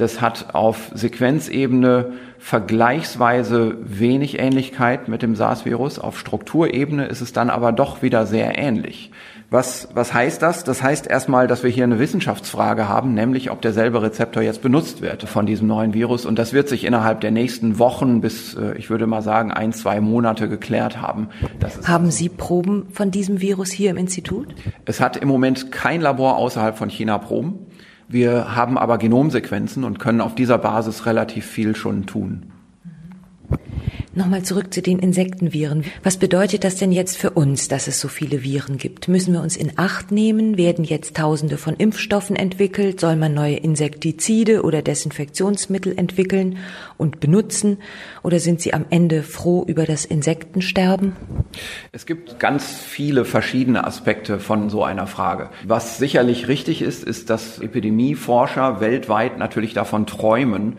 das 0.00 0.20
hat 0.20 0.54
auf 0.54 0.90
Sequenzebene 0.94 2.12
vergleichsweise 2.38 3.76
wenig 3.82 4.38
Ähnlichkeit 4.38 5.08
mit 5.08 5.22
dem 5.22 5.36
SARS-Virus. 5.36 5.98
Auf 5.98 6.18
Strukturebene 6.18 7.06
ist 7.06 7.20
es 7.20 7.32
dann 7.32 7.50
aber 7.50 7.72
doch 7.72 8.02
wieder 8.02 8.26
sehr 8.26 8.58
ähnlich. 8.58 9.10
Was, 9.50 9.88
was 9.94 10.14
heißt 10.14 10.40
das? 10.42 10.62
Das 10.62 10.80
heißt 10.80 11.08
erstmal, 11.08 11.48
dass 11.48 11.64
wir 11.64 11.70
hier 11.70 11.82
eine 11.82 11.98
Wissenschaftsfrage 11.98 12.88
haben, 12.88 13.14
nämlich 13.14 13.50
ob 13.50 13.60
derselbe 13.60 14.00
Rezeptor 14.00 14.44
jetzt 14.44 14.62
benutzt 14.62 15.02
wird 15.02 15.24
von 15.24 15.44
diesem 15.44 15.66
neuen 15.66 15.92
Virus. 15.92 16.24
Und 16.24 16.38
das 16.38 16.52
wird 16.52 16.68
sich 16.68 16.84
innerhalb 16.84 17.20
der 17.20 17.32
nächsten 17.32 17.80
Wochen 17.80 18.20
bis, 18.20 18.54
äh, 18.54 18.76
ich 18.78 18.90
würde 18.90 19.08
mal 19.08 19.22
sagen, 19.22 19.50
ein, 19.50 19.72
zwei 19.72 20.00
Monate 20.00 20.48
geklärt 20.48 21.02
haben. 21.02 21.30
haben 21.84 22.12
Sie 22.12 22.28
Proben 22.28 22.86
von 22.92 23.10
diesem 23.10 23.40
Virus 23.40 23.72
hier 23.72 23.90
im 23.90 23.96
Institut? 23.96 24.54
Es 24.84 25.00
hat 25.00 25.16
im 25.16 25.26
Moment 25.26 25.72
kein 25.72 26.00
Labor 26.00 26.36
außerhalb 26.36 26.78
von 26.78 26.88
China 26.88 27.18
Proben. 27.18 27.66
Wir 28.12 28.56
haben 28.56 28.76
aber 28.76 28.98
Genomsequenzen 28.98 29.84
und 29.84 30.00
können 30.00 30.20
auf 30.20 30.34
dieser 30.34 30.58
Basis 30.58 31.06
relativ 31.06 31.46
viel 31.46 31.76
schon 31.76 32.06
tun. 32.06 32.50
Nochmal 34.12 34.42
zurück 34.42 34.74
zu 34.74 34.82
den 34.82 34.98
Insektenviren. 34.98 35.84
Was 36.02 36.16
bedeutet 36.16 36.64
das 36.64 36.74
denn 36.74 36.90
jetzt 36.90 37.16
für 37.16 37.30
uns, 37.30 37.68
dass 37.68 37.86
es 37.86 38.00
so 38.00 38.08
viele 38.08 38.42
Viren 38.42 38.76
gibt? 38.76 39.06
Müssen 39.06 39.32
wir 39.32 39.40
uns 39.40 39.56
in 39.56 39.74
Acht 39.76 40.10
nehmen? 40.10 40.56
Werden 40.56 40.84
jetzt 40.84 41.16
Tausende 41.16 41.56
von 41.56 41.76
Impfstoffen 41.76 42.34
entwickelt? 42.34 42.98
Soll 42.98 43.14
man 43.14 43.34
neue 43.34 43.54
Insektizide 43.54 44.62
oder 44.62 44.82
Desinfektionsmittel 44.82 45.96
entwickeln 45.96 46.58
und 46.96 47.20
benutzen? 47.20 47.78
Oder 48.24 48.40
sind 48.40 48.60
Sie 48.60 48.74
am 48.74 48.84
Ende 48.90 49.22
froh 49.22 49.64
über 49.64 49.84
das 49.84 50.06
Insektensterben? 50.06 51.14
Es 51.92 52.04
gibt 52.04 52.40
ganz 52.40 52.80
viele 52.80 53.24
verschiedene 53.24 53.84
Aspekte 53.84 54.40
von 54.40 54.70
so 54.70 54.82
einer 54.82 55.06
Frage. 55.06 55.50
Was 55.62 55.98
sicherlich 55.98 56.48
richtig 56.48 56.82
ist, 56.82 57.04
ist, 57.04 57.30
dass 57.30 57.60
Epidemieforscher 57.60 58.80
weltweit 58.80 59.38
natürlich 59.38 59.72
davon 59.72 60.06
träumen, 60.06 60.78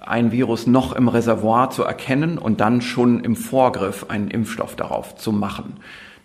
ein 0.00 0.32
Virus 0.32 0.66
noch 0.66 0.94
im 0.94 1.08
Reservoir 1.08 1.70
zu 1.70 1.82
erkennen 1.82 2.38
und 2.38 2.60
dann 2.60 2.80
schon 2.80 3.20
im 3.24 3.36
Vorgriff 3.36 4.06
einen 4.08 4.28
Impfstoff 4.28 4.76
darauf 4.76 5.16
zu 5.16 5.32
machen. 5.32 5.76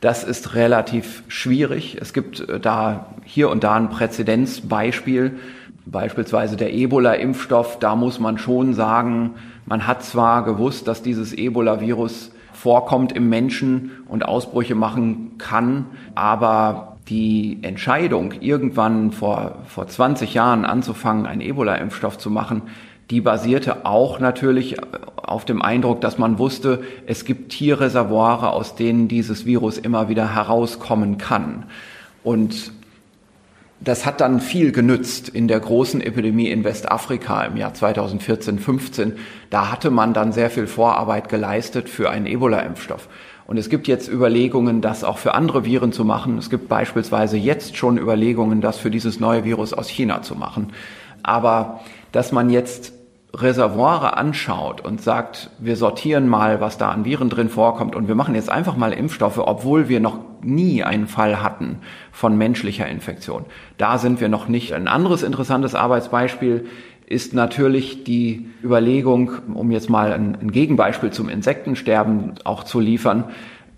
Das 0.02 0.24
ist 0.24 0.56
relativ 0.56 1.24
schwierig. 1.28 1.98
Es 2.02 2.14
gibt 2.14 2.40
äh, 2.40 2.60
da 2.60 3.14
hier 3.24 3.50
und 3.50 3.64
da 3.64 3.76
ein 3.76 3.90
Präzedenzbeispiel, 3.90 5.40
beispielsweise 5.86 6.58
der 6.58 6.74
Ebola-Impfstoff. 6.74 7.80
Da 7.80 7.96
muss 7.96 8.20
man 8.20 8.38
schon 8.38 8.74
sagen, 8.74 9.36
man 9.66 9.86
hat 9.86 10.04
zwar 10.04 10.44
gewusst, 10.44 10.88
dass 10.88 11.04
dieses 11.04 11.34
Ebola-Virus 11.34 12.32
vorkommt 12.52 13.12
im 13.12 13.30
Menschen 13.30 13.92
und 14.08 14.26
Ausbrüche 14.26 14.76
machen 14.76 15.38
kann, 15.38 15.86
aber 16.14 16.98
die 17.08 17.60
Entscheidung, 17.62 18.34
irgendwann 18.40 19.12
vor, 19.12 19.60
vor 19.66 19.88
20 19.88 20.34
Jahren 20.34 20.66
anzufangen, 20.66 21.26
einen 21.26 21.42
Ebola-Impfstoff 21.42 22.18
zu 22.18 22.30
machen, 22.30 22.64
die 23.12 23.22
basierte 23.22 23.86
auch 23.86 24.20
natürlich 24.20 24.78
auf 25.18 25.46
dem 25.46 25.62
Eindruck, 25.62 26.02
dass 26.02 26.18
man 26.18 26.40
wusste, 26.40 26.82
es 27.06 27.26
gibt 27.26 27.52
Tierreservoire, 27.52 28.54
aus 28.54 28.76
denen 28.76 29.08
dieses 29.08 29.46
Virus 29.46 29.78
immer 29.78 30.10
wieder 30.10 30.34
herauskommen 30.34 31.18
kann. 31.18 31.66
Und 32.24 32.72
das 33.82 34.06
hat 34.06 34.22
dann 34.22 34.40
viel 34.40 34.72
genützt 34.72 35.28
in 35.28 35.48
der 35.48 35.60
großen 35.60 36.02
Epidemie 36.02 36.50
in 36.50 36.64
Westafrika 36.64 37.44
im 37.44 37.58
Jahr 37.58 37.74
2014, 37.74 38.60
15. 38.60 39.14
Da 39.50 39.72
hatte 39.72 39.90
man 39.90 40.14
dann 40.14 40.32
sehr 40.32 40.50
viel 40.50 40.68
Vorarbeit 40.68 41.30
geleistet 41.30 41.90
für 41.90 42.10
einen 42.10 42.28
Ebola-Impfstoff. 42.28 43.10
Und 43.48 43.58
es 43.58 43.70
gibt 43.70 43.88
jetzt 43.88 44.08
Überlegungen, 44.08 44.82
das 44.82 45.04
auch 45.04 45.18
für 45.18 45.34
andere 45.34 45.66
Viren 45.66 45.92
zu 45.92 46.06
machen. 46.06 46.38
Es 46.38 46.50
gibt 46.50 46.70
beispielsweise 46.70 47.36
jetzt 47.38 47.76
schon 47.76 47.98
Überlegungen, 47.98 48.62
das 48.62 48.78
für 48.78 48.92
dieses 48.92 49.20
neue 49.20 49.44
Virus 49.44 49.74
aus 49.74 49.90
China 49.90 50.22
zu 50.22 50.36
machen. 50.36 50.72
Aber 51.24 51.82
dass 52.12 52.32
man 52.32 52.50
jetzt 52.50 52.94
Reservoire 53.34 54.18
anschaut 54.18 54.82
und 54.82 55.02
sagt, 55.02 55.50
wir 55.58 55.78
sortieren 55.78 56.28
mal, 56.28 56.60
was 56.60 56.78
da 56.78 56.92
an 56.92 57.06
Viren 57.06 57.30
drin 57.30 57.50
vorkommt 57.50 57.96
und 57.96 58.08
wir 58.08 58.16
machen 58.16 58.36
jetzt 58.36 58.50
einfach 58.50 58.76
mal 58.76 58.92
Impfstoffe, 58.92 59.38
obwohl 59.38 59.88
wir 59.88 60.02
noch 60.02 60.20
nie 60.42 60.84
einen 60.84 61.08
Fall 61.08 61.42
hatten 61.42 61.80
von 62.12 62.38
menschlicher 62.38 62.88
Infektion. 62.88 63.46
Da 63.78 63.98
sind 63.98 64.20
wir 64.20 64.28
noch 64.28 64.48
nicht. 64.50 64.74
Ein 64.74 64.88
anderes 64.90 65.24
interessantes 65.24 65.76
Arbeitsbeispiel 65.76 66.66
ist 67.06 67.34
natürlich 67.34 68.04
die 68.04 68.48
Überlegung, 68.64 69.32
um 69.54 69.72
jetzt 69.72 69.90
mal 69.90 70.14
ein, 70.14 70.52
Gegenbeispiel 70.52 71.12
zum 71.12 71.30
Insektensterben 71.30 72.36
auch 72.44 72.64
zu 72.64 72.80
liefern, 72.80 73.26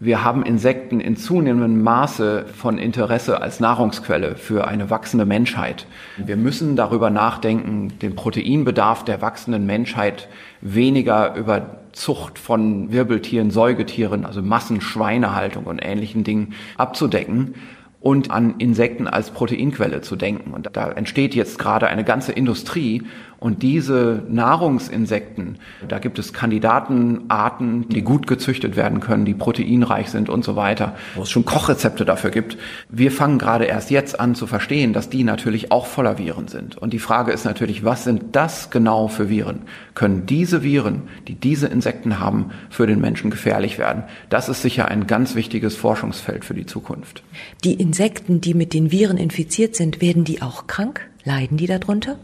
wir 0.03 0.24
haben 0.24 0.43
Insekten 0.43 1.00
in 1.00 1.15
zunehmendem 1.15 1.81
Maße 1.81 2.45
von 2.53 2.77
Interesse 2.77 3.41
als 3.41 3.62
Nahrungsquelle 3.62 4.36
für 4.36 4.67
eine 4.67 4.89
wachsende 4.89 5.25
Menschheit. 5.25 5.88
Wir 6.17 6.36
müssen 6.36 6.75
darüber 6.75 7.10
nachdenken, 7.10 7.93
den 8.01 8.13
Proteinbedarf 8.15 9.05
der 9.05 9.22
wachsenden 9.22 9.65
Menschheit 9.65 10.27
weniger 10.60 11.36
über 11.36 11.77
Zucht 11.93 12.38
von 12.38 12.91
Wirbeltieren, 12.91 13.50
Säugetieren, 13.50 14.25
also 14.25 14.41
Massenschweinehaltung 14.41 15.63
und 15.63 15.79
ähnlichen 15.79 16.25
Dingen 16.25 16.53
abzudecken 16.77 17.55
und 18.01 18.31
an 18.31 18.55
Insekten 18.57 19.07
als 19.07 19.31
Proteinquelle 19.31 20.01
zu 20.01 20.17
denken. 20.17 20.51
Und 20.51 20.69
da 20.74 20.91
entsteht 20.91 21.33
jetzt 21.36 21.57
gerade 21.57 21.88
eine 21.88 22.03
ganze 22.03 22.33
Industrie 22.33 23.03
und 23.43 23.62
diese 23.62 24.23
Nahrungsinsekten, 24.29 25.57
da 25.89 26.00
gibt 26.00 26.17
es 26.17 26.31
Kandidatenarten, 26.31 27.89
die 27.89 28.01
gut 28.01 28.25
gezüchtet 28.25 28.77
werden 28.77 29.01
können, 29.01 29.25
die 29.25 29.33
proteinreich 29.33 30.12
sind 30.12 30.29
und 30.29 30.45
so 30.45 30.55
weiter, 30.55 30.95
wo 31.15 31.23
es 31.23 31.29
schon 31.29 31.43
Kochrezepte 31.43 32.05
dafür 32.05 32.31
gibt. 32.31 32.57
Wir 32.88 33.12
fangen 33.12 33.39
gerade 33.39 33.65
erst 33.65 33.91
jetzt 33.91 34.17
an 34.17 34.35
zu 34.35 34.47
verstehen, 34.47 34.93
dass 34.93 35.09
die 35.09 35.25
natürlich 35.25 35.73
auch 35.73 35.88
voller 35.88 36.17
Viren 36.17 36.47
sind. 36.47 36.77
Und 36.77 36.93
die 36.93 37.00
Frage 37.00 37.33
ist 37.33 37.43
natürlich, 37.43 37.83
was 37.83 38.05
sind 38.05 38.23
das 38.31 38.69
genau 38.69 39.09
für 39.09 39.27
Viren? 39.27 39.63
Können 39.93 40.25
diese 40.25 40.63
Viren, 40.63 41.01
die 41.27 41.35
diese 41.35 41.67
Insekten 41.67 42.19
haben, 42.19 42.51
für 42.69 42.88
den 42.88 43.01
Menschen 43.01 43.29
gefährlich 43.29 43.77
werden? 43.77 44.03
Das 44.29 44.47
ist 44.47 44.62
sicher 44.62 44.88
ein 44.88 45.05
ganz 45.05 45.35
wichtiges 45.35 45.75
Forschungsfeld 45.75 46.45
für 46.45 46.53
die 46.53 46.65
Zukunft. 46.65 47.23
Die 47.65 47.73
Insekten, 47.73 48.39
die 48.39 48.53
mit 48.53 48.73
den 48.73 48.89
Viren 48.89 49.17
infiziert 49.17 49.75
sind, 49.75 50.00
werden 50.00 50.23
die 50.23 50.41
auch 50.41 50.65
krank? 50.67 51.09
Leiden 51.25 51.58
die 51.58 51.68
darunter? 51.68 52.18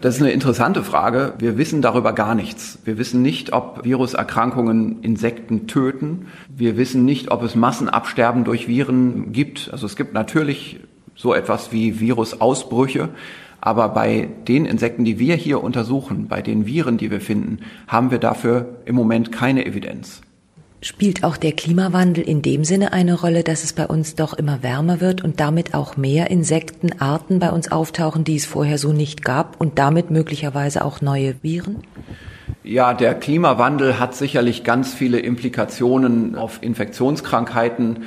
Das 0.00 0.16
ist 0.16 0.22
eine 0.22 0.30
interessante 0.30 0.84
Frage. 0.84 1.34
Wir 1.38 1.58
wissen 1.58 1.82
darüber 1.82 2.12
gar 2.12 2.34
nichts. 2.34 2.78
Wir 2.84 2.96
wissen 2.96 3.20
nicht, 3.22 3.52
ob 3.52 3.84
Viruserkrankungen 3.84 5.02
Insekten 5.02 5.66
töten. 5.66 6.26
Wir 6.48 6.76
wissen 6.76 7.04
nicht, 7.04 7.30
ob 7.30 7.42
es 7.42 7.56
Massenabsterben 7.56 8.44
durch 8.44 8.68
Viren 8.68 9.32
gibt. 9.32 9.70
Also 9.72 9.86
es 9.86 9.96
gibt 9.96 10.14
natürlich 10.14 10.78
so 11.16 11.34
etwas 11.34 11.72
wie 11.72 11.98
Virusausbrüche. 11.98 13.08
Aber 13.60 13.88
bei 13.88 14.28
den 14.46 14.64
Insekten, 14.64 15.04
die 15.04 15.18
wir 15.18 15.34
hier 15.34 15.64
untersuchen, 15.64 16.28
bei 16.28 16.40
den 16.40 16.66
Viren, 16.66 16.98
die 16.98 17.10
wir 17.10 17.20
finden, 17.20 17.60
haben 17.88 18.12
wir 18.12 18.18
dafür 18.18 18.76
im 18.84 18.94
Moment 18.94 19.32
keine 19.32 19.66
Evidenz. 19.66 20.20
Spielt 20.86 21.24
auch 21.24 21.36
der 21.36 21.50
Klimawandel 21.50 22.22
in 22.22 22.42
dem 22.42 22.62
Sinne 22.62 22.92
eine 22.92 23.14
Rolle, 23.14 23.42
dass 23.42 23.64
es 23.64 23.72
bei 23.72 23.88
uns 23.88 24.14
doch 24.14 24.34
immer 24.34 24.62
wärmer 24.62 25.00
wird 25.00 25.24
und 25.24 25.40
damit 25.40 25.74
auch 25.74 25.96
mehr 25.96 26.30
Insektenarten 26.30 27.40
bei 27.40 27.50
uns 27.50 27.72
auftauchen, 27.72 28.22
die 28.22 28.36
es 28.36 28.46
vorher 28.46 28.78
so 28.78 28.92
nicht 28.92 29.24
gab 29.24 29.60
und 29.60 29.80
damit 29.80 30.12
möglicherweise 30.12 30.84
auch 30.84 31.00
neue 31.00 31.42
Viren? 31.42 31.78
Ja, 32.62 32.94
der 32.94 33.16
Klimawandel 33.16 33.98
hat 33.98 34.14
sicherlich 34.14 34.62
ganz 34.62 34.94
viele 34.94 35.18
Implikationen 35.18 36.36
auf 36.36 36.62
Infektionskrankheiten 36.62 38.04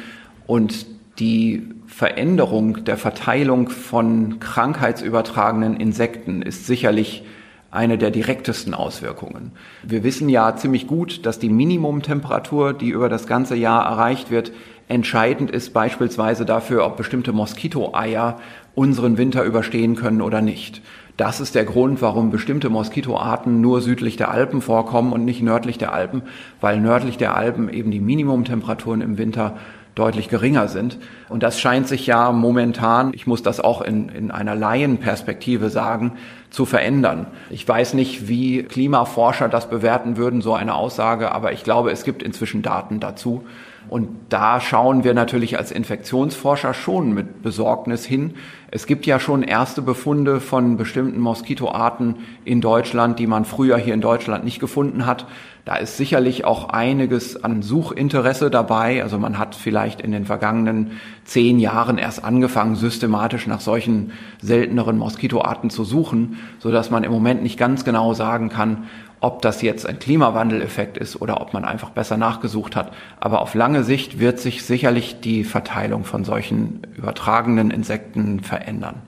und 0.47 0.85
die 1.19 1.67
Veränderung 1.85 2.85
der 2.85 2.95
Verteilung 2.95 3.67
von 3.67 4.39
krankheitsübertragenen 4.39 5.75
Insekten 5.75 6.41
ist 6.41 6.65
sicherlich 6.65 7.25
eine 7.71 7.97
der 7.97 8.11
direktesten 8.11 8.73
Auswirkungen. 8.73 9.51
Wir 9.83 10.03
wissen 10.03 10.29
ja 10.29 10.55
ziemlich 10.55 10.87
gut, 10.87 11.25
dass 11.25 11.39
die 11.39 11.49
Minimumtemperatur, 11.49 12.73
die 12.73 12.89
über 12.89 13.09
das 13.09 13.27
ganze 13.27 13.55
Jahr 13.55 13.85
erreicht 13.85 14.31
wird, 14.31 14.51
entscheidend 14.87 15.51
ist 15.51 15.71
beispielsweise 15.71 16.45
dafür, 16.45 16.85
ob 16.85 16.97
bestimmte 16.97 17.31
Moskitoeier 17.31 18.39
unseren 18.73 19.17
Winter 19.17 19.43
überstehen 19.43 19.95
können 19.95 20.21
oder 20.21 20.41
nicht. 20.41 20.81
Das 21.15 21.41
ist 21.41 21.53
der 21.53 21.65
Grund, 21.65 22.01
warum 22.01 22.31
bestimmte 22.31 22.69
Moskitoarten 22.69 23.59
nur 23.59 23.81
südlich 23.81 24.15
der 24.15 24.31
Alpen 24.31 24.61
vorkommen 24.61 25.11
und 25.11 25.25
nicht 25.25 25.43
nördlich 25.43 25.77
der 25.77 25.93
Alpen, 25.93 26.23
weil 26.61 26.79
nördlich 26.79 27.17
der 27.17 27.35
Alpen 27.35 27.69
eben 27.69 27.91
die 27.91 27.99
Minimumtemperaturen 27.99 29.01
im 29.01 29.17
Winter 29.17 29.57
deutlich 29.95 30.29
geringer 30.29 30.69
sind. 30.69 30.97
Und 31.27 31.43
das 31.43 31.59
scheint 31.59 31.87
sich 31.87 32.07
ja 32.07 32.31
momentan, 32.31 33.11
ich 33.13 33.27
muss 33.27 33.43
das 33.43 33.59
auch 33.59 33.81
in, 33.81 34.07
in 34.07 34.31
einer 34.31 34.55
Laienperspektive 34.55 35.69
sagen, 35.69 36.13
zu 36.49 36.65
verändern. 36.65 37.27
Ich 37.49 37.67
weiß 37.67 37.93
nicht, 37.93 38.27
wie 38.27 38.63
Klimaforscher 38.63 39.49
das 39.49 39.69
bewerten 39.69 40.17
würden, 40.17 40.41
so 40.41 40.53
eine 40.53 40.75
Aussage, 40.75 41.31
aber 41.31 41.53
ich 41.53 41.63
glaube, 41.63 41.91
es 41.91 42.03
gibt 42.03 42.23
inzwischen 42.23 42.61
Daten 42.61 42.99
dazu. 42.99 43.45
Und 43.87 44.09
da 44.29 44.59
schauen 44.61 45.03
wir 45.03 45.13
natürlich 45.13 45.57
als 45.57 45.71
Infektionsforscher 45.71 46.73
schon 46.73 47.13
mit 47.13 47.41
Besorgnis 47.41 48.05
hin. 48.05 48.35
Es 48.71 48.85
gibt 48.85 49.07
ja 49.07 49.19
schon 49.19 49.41
erste 49.41 49.81
Befunde 49.81 50.39
von 50.39 50.77
bestimmten 50.77 51.19
Moskitoarten 51.19 52.17
in 52.45 52.61
Deutschland, 52.61 53.17
die 53.17 53.25
man 53.25 53.45
früher 53.45 53.77
hier 53.77 53.95
in 53.95 54.01
Deutschland 54.01 54.43
nicht 54.43 54.59
gefunden 54.59 55.07
hat. 55.07 55.25
Da 55.65 55.75
ist 55.75 55.97
sicherlich 55.97 56.45
auch 56.45 56.69
einiges 56.69 57.43
an 57.43 57.61
Suchinteresse 57.63 58.51
dabei. 58.51 59.01
Also 59.01 59.17
man 59.17 59.39
hat 59.39 59.55
vielleicht 59.55 60.01
in 60.01 60.11
den 60.11 60.25
vergangenen 60.25 60.91
zehn 61.25 61.59
Jahren 61.59 61.97
erst 61.97 62.23
angefangen, 62.23 62.75
systematisch 62.75 63.47
nach 63.47 63.61
solchen 63.61 64.11
selteneren 64.41 64.97
Moskitoarten 64.97 65.69
zu 65.69 65.83
suchen, 65.83 66.37
so 66.59 66.71
dass 66.71 66.91
man 66.91 67.03
im 67.03 67.11
Moment 67.11 67.41
nicht 67.41 67.57
ganz 67.57 67.85
genau 67.85 68.13
sagen 68.13 68.49
kann, 68.49 68.87
ob 69.21 69.41
das 69.41 69.61
jetzt 69.61 69.85
ein 69.85 69.99
Klimawandeleffekt 69.99 70.97
ist 70.97 71.21
oder 71.21 71.41
ob 71.41 71.53
man 71.53 71.65
einfach 71.65 71.89
besser 71.89 72.17
nachgesucht 72.17 72.75
hat. 72.75 72.93
Aber 73.19 73.41
auf 73.41 73.53
lange 73.53 73.83
Sicht 73.83 74.19
wird 74.19 74.39
sich 74.39 74.63
sicherlich 74.63 75.19
die 75.19 75.43
Verteilung 75.43 76.03
von 76.03 76.23
solchen 76.23 76.81
übertragenen 76.95 77.71
Insekten 77.71 78.39
verändern. 78.41 79.01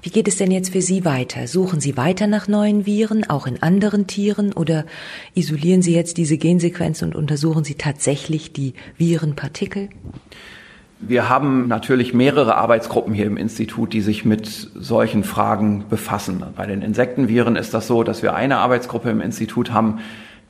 Wie 0.00 0.10
geht 0.10 0.28
es 0.28 0.36
denn 0.36 0.52
jetzt 0.52 0.72
für 0.72 0.82
Sie 0.82 1.04
weiter? 1.04 1.48
Suchen 1.48 1.80
Sie 1.80 1.96
weiter 1.96 2.28
nach 2.28 2.46
neuen 2.46 2.86
Viren, 2.86 3.28
auch 3.28 3.46
in 3.46 3.62
anderen 3.62 4.06
Tieren, 4.06 4.52
oder 4.52 4.84
isolieren 5.34 5.82
Sie 5.82 5.94
jetzt 5.94 6.18
diese 6.18 6.38
Gensequenz 6.38 7.02
und 7.02 7.16
untersuchen 7.16 7.64
Sie 7.64 7.74
tatsächlich 7.74 8.52
die 8.52 8.74
Virenpartikel? 8.96 9.88
Wir 11.04 11.28
haben 11.28 11.66
natürlich 11.66 12.14
mehrere 12.14 12.54
Arbeitsgruppen 12.54 13.12
hier 13.12 13.26
im 13.26 13.36
Institut, 13.36 13.92
die 13.92 14.02
sich 14.02 14.24
mit 14.24 14.46
solchen 14.46 15.24
Fragen 15.24 15.86
befassen. 15.90 16.44
Bei 16.54 16.64
den 16.64 16.80
Insektenviren 16.80 17.56
ist 17.56 17.74
das 17.74 17.88
so, 17.88 18.04
dass 18.04 18.22
wir 18.22 18.36
eine 18.36 18.58
Arbeitsgruppe 18.58 19.10
im 19.10 19.20
Institut 19.20 19.72
haben, 19.72 19.98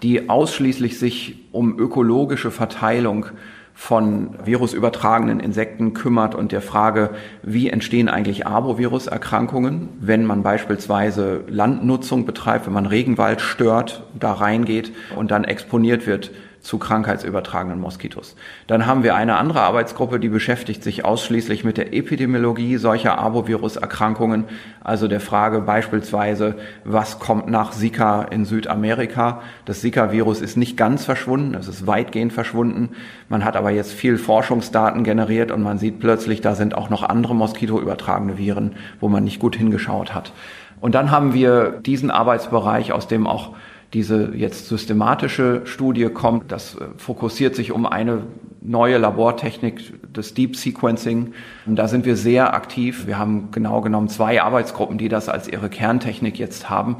die 0.03 0.29
ausschließlich 0.29 0.99
sich 0.99 1.37
um 1.53 1.79
ökologische 1.79 2.51
Verteilung 2.51 3.27
von 3.73 4.35
virusübertragenen 4.45 5.41
Insekten 5.41 5.95
kümmert 5.95 6.35
und 6.35 6.53
der 6.53 6.61
Frage, 6.61 7.11
wie 7.43 7.71
entstehen 7.71 8.11
eigentlich 8.11 8.47
Arboviruserkrankungen, 8.47 9.89
wenn 10.01 10.27
man 10.27 10.43
beispielsweise 10.43 11.45
Landnutzung 11.49 12.27
betreibt, 12.27 12.67
wenn 12.67 12.75
man 12.75 12.85
Regenwald 12.85 13.41
stört, 13.41 14.03
da 14.21 14.35
reingeht 14.35 14.93
und 15.17 15.31
dann 15.31 15.45
exponiert 15.45 16.07
wird 16.07 16.31
zu 16.63 16.79
krankheitsübertragenen 16.79 17.81
Moskitos. 17.81 18.37
Dann 18.69 18.87
haben 18.87 19.03
wir 19.03 19.17
eine 19.17 19.37
andere 19.37 19.61
Arbeitsgruppe, 19.61 20.21
die 20.21 20.29
beschäftigt 20.29 20.83
sich 20.83 21.05
ausschließlich 21.05 21.65
mit 21.65 21.77
der 21.77 21.93
Epidemiologie 21.93 22.77
solcher 22.77 23.19
Arboviruserkrankungen, 23.19 24.45
also 24.83 25.09
der 25.09 25.21
Frage 25.21 25.61
beispielsweise, 25.61 26.55
was 26.85 27.19
kommt 27.19 27.49
nach 27.49 27.73
Zika 27.73 28.23
in 28.23 28.45
Südamerika. 28.45 29.43
Das 29.65 29.81
Zika-Virus 29.81 30.41
ist 30.41 30.57
nicht 30.57 30.77
ganz 30.77 31.05
verschwunden, 31.05 31.55
es 31.55 31.67
ist 31.67 31.87
weitgehend 31.87 32.33
verschwunden. 32.33 32.91
Man 33.29 33.45
hat 33.45 33.57
aber 33.57 33.71
jetzt 33.71 33.93
viel 33.93 34.17
Forschungsdaten 34.17 35.03
generiert 35.03 35.51
und 35.51 35.63
man 35.63 35.79
sieht 35.79 35.99
plötzlich, 35.99 36.41
da 36.41 36.55
sind 36.55 36.77
auch 36.77 36.91
noch 36.91 37.03
andere 37.03 37.35
Moskitoübertragene 37.35 38.39
Viren, 38.39 38.77
wo 39.01 39.09
man 39.09 39.25
nicht 39.25 39.41
gut 39.41 39.57
hingeschaut 39.57 40.15
hat. 40.15 40.33
Und 40.81 40.95
dann 40.95 41.11
haben 41.11 41.33
wir 41.33 41.81
diesen 41.87 42.11
Arbeitsbereich, 42.11 42.93
aus 42.93 43.07
dem 43.07 43.27
auch 43.27 43.55
diese 43.95 44.35
jetzt 44.35 44.69
systematische 44.69 45.63
Studie 45.65 46.09
kommt. 46.09 46.51
Das 46.51 46.75
äh, 46.75 46.85
fokussiert 46.97 47.55
sich 47.55 47.73
um 47.73 47.87
eine 47.87 48.23
neue 48.63 48.97
Labortechnik 48.97 50.13
des 50.13 50.35
Deep 50.35 50.57
Sequencing. 50.57 51.35
Und 51.67 51.77
da 51.77 51.89
sind 51.89 52.07
wir 52.07 52.17
sehr 52.17 52.55
aktiv. 52.55 53.07
Wir 53.07 53.19
haben 53.19 53.51
genau 53.51 53.81
genommen 53.81 54.09
zwei 54.09 54.41
Arbeitsgruppen, 54.41 54.99
die 54.99 55.09
das 55.09 55.29
als 55.29 55.49
ihre 55.49 55.69
Kerntechnik 55.69 56.39
jetzt 56.39 56.71
haben. 56.71 56.97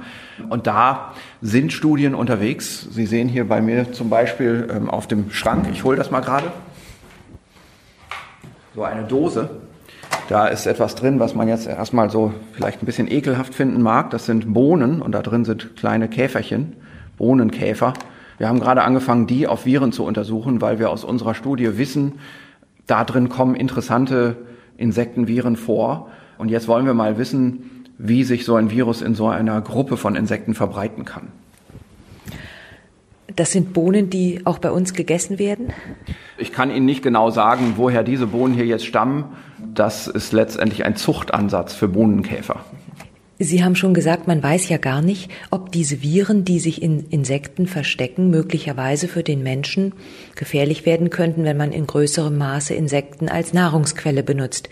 Und 0.49 0.67
da 0.67 1.13
sind 1.41 1.73
Studien 1.73 2.15
unterwegs. 2.15 2.89
Sie 2.91 3.07
sehen 3.07 3.29
hier 3.29 3.49
bei 3.49 3.61
mir 3.61 3.93
zum 3.93 4.11
Beispiel 4.11 4.69
ähm, 4.75 4.91
auf 4.91 5.07
dem 5.07 5.31
Schrank, 5.31 5.69
ich 5.73 5.85
hole 5.85 5.97
das 5.97 6.11
mal 6.11 6.21
gerade, 6.21 6.53
so 8.75 8.83
eine 8.83 9.05
Dose. 9.05 9.51
Da 10.29 10.47
ist 10.47 10.67
etwas 10.67 10.95
drin, 10.95 11.21
was 11.21 11.35
man 11.35 11.49
jetzt 11.49 11.67
erstmal 11.67 12.11
so 12.11 12.33
vielleicht 12.53 12.83
ein 12.83 12.87
bisschen 12.87 13.11
ekelhaft 13.11 13.55
finden 13.55 13.83
mag. 13.83 14.11
Das 14.11 14.27
sind 14.27 14.53
Bohnen 14.53 15.03
und 15.03 15.13
da 15.13 15.23
drin 15.23 15.45
sind 15.45 15.77
kleine 15.77 16.09
Käferchen. 16.09 16.77
Bohnenkäfer. 17.17 17.95
Wir 18.39 18.49
haben 18.49 18.61
gerade 18.61 18.83
angefangen, 18.83 19.27
die 19.27 19.47
auf 19.47 19.67
Viren 19.67 19.93
zu 19.93 20.05
untersuchen, 20.05 20.61
weil 20.61 20.79
wir 20.79 20.91
aus 20.91 21.05
unserer 21.05 21.35
Studie 21.35 21.79
wissen, 21.79 22.15
da 22.87 23.05
drin 23.05 23.29
kommen 23.29 23.55
interessante 23.55 24.37
Insektenviren 24.77 25.57
vor. 25.57 26.11
Und 26.39 26.51
jetzt 26.51 26.67
wollen 26.69 26.87
wir 26.87 26.95
mal 26.95 27.19
wissen, 27.19 27.85
wie 27.99 28.25
sich 28.25 28.45
so 28.45 28.57
ein 28.57 28.71
Virus 28.71 29.01
in 29.01 29.15
so 29.15 29.29
einer 29.29 29.61
Gruppe 29.61 29.97
von 29.97 30.17
Insekten 30.17 30.55
verbreiten 30.55 31.05
kann. 31.05 31.29
Das 33.37 33.53
sind 33.53 33.73
Bohnen, 33.73 34.11
die 34.11 34.41
auch 34.45 34.59
bei 34.59 34.71
uns 34.71 34.93
gegessen 34.93 35.39
werden? 35.39 35.73
Ich 36.37 36.53
kann 36.53 36.71
Ihnen 36.71 36.85
nicht 36.85 37.03
genau 37.03 37.31
sagen, 37.31 37.75
woher 37.77 38.03
diese 38.03 38.27
Bohnen 38.27 38.55
hier 38.55 38.67
jetzt 38.67 38.85
stammen. 38.85 39.25
Das 39.59 40.07
ist 40.07 40.33
letztendlich 40.33 40.85
ein 40.85 40.97
Zuchtansatz 40.97 41.75
für 41.75 41.89
Bohnenkäfer. 41.89 42.65
Sie 43.43 43.65
haben 43.65 43.75
schon 43.75 43.93
gesagt, 43.93 44.29
man 44.29 44.41
weiß 44.41 44.69
ja 44.69 44.77
gar 44.77 45.03
nicht, 45.03 45.29
ob 45.51 45.73
diese 45.73 46.01
Viren, 46.01 46.45
die 46.45 46.61
sich 46.61 46.81
in 46.81 47.09
Insekten 47.09 47.67
verstecken, 47.67 48.31
möglicherweise 48.31 49.09
für 49.09 49.25
den 49.25 49.43
Menschen 49.43 49.95
gefährlich 50.37 50.87
werden 50.87 51.11
könnten, 51.11 51.45
wenn 51.45 51.57
man 51.57 51.73
in 51.73 51.87
größerem 51.87 52.37
Maße 52.39 52.73
Insekten 52.75 53.29
als 53.29 53.53
Nahrungsquelle 53.53 54.23
benutzt. 54.23 54.69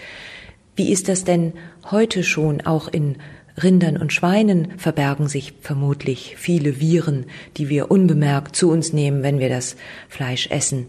Wie 0.76 0.92
ist 0.92 1.08
das 1.08 1.24
denn 1.24 1.54
heute 1.90 2.22
schon? 2.22 2.60
Auch 2.60 2.86
in 2.86 3.16
Rindern 3.60 3.96
und 3.96 4.12
Schweinen 4.12 4.78
verbergen 4.78 5.26
sich 5.26 5.54
vermutlich 5.60 6.36
viele 6.38 6.80
Viren, 6.80 7.26
die 7.56 7.68
wir 7.68 7.90
unbemerkt 7.90 8.54
zu 8.54 8.70
uns 8.70 8.92
nehmen, 8.92 9.24
wenn 9.24 9.40
wir 9.40 9.48
das 9.48 9.74
Fleisch 10.08 10.48
essen. 10.50 10.88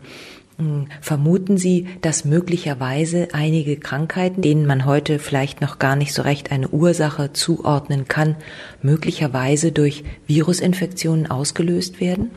Hm, 0.62 0.86
vermuten 1.02 1.58
Sie, 1.58 1.88
dass 2.02 2.24
möglicherweise 2.24 3.30
einige 3.34 3.78
Krankheiten, 3.78 4.44
denen 4.44 4.68
man 4.68 4.86
heute 4.86 5.18
vielleicht 5.18 5.60
noch 5.60 5.80
gar 5.80 5.96
nicht 5.96 6.14
so 6.14 6.22
recht 6.22 6.52
eine 6.52 6.68
Ursache 6.70 7.34
zuordnen 7.34 8.08
kann, 8.08 8.36
möglicherweise 8.84 9.72
durch 9.72 10.04
Virusinfektionen 10.28 11.32
ausgelöst 11.32 12.00
werden? 12.00 12.30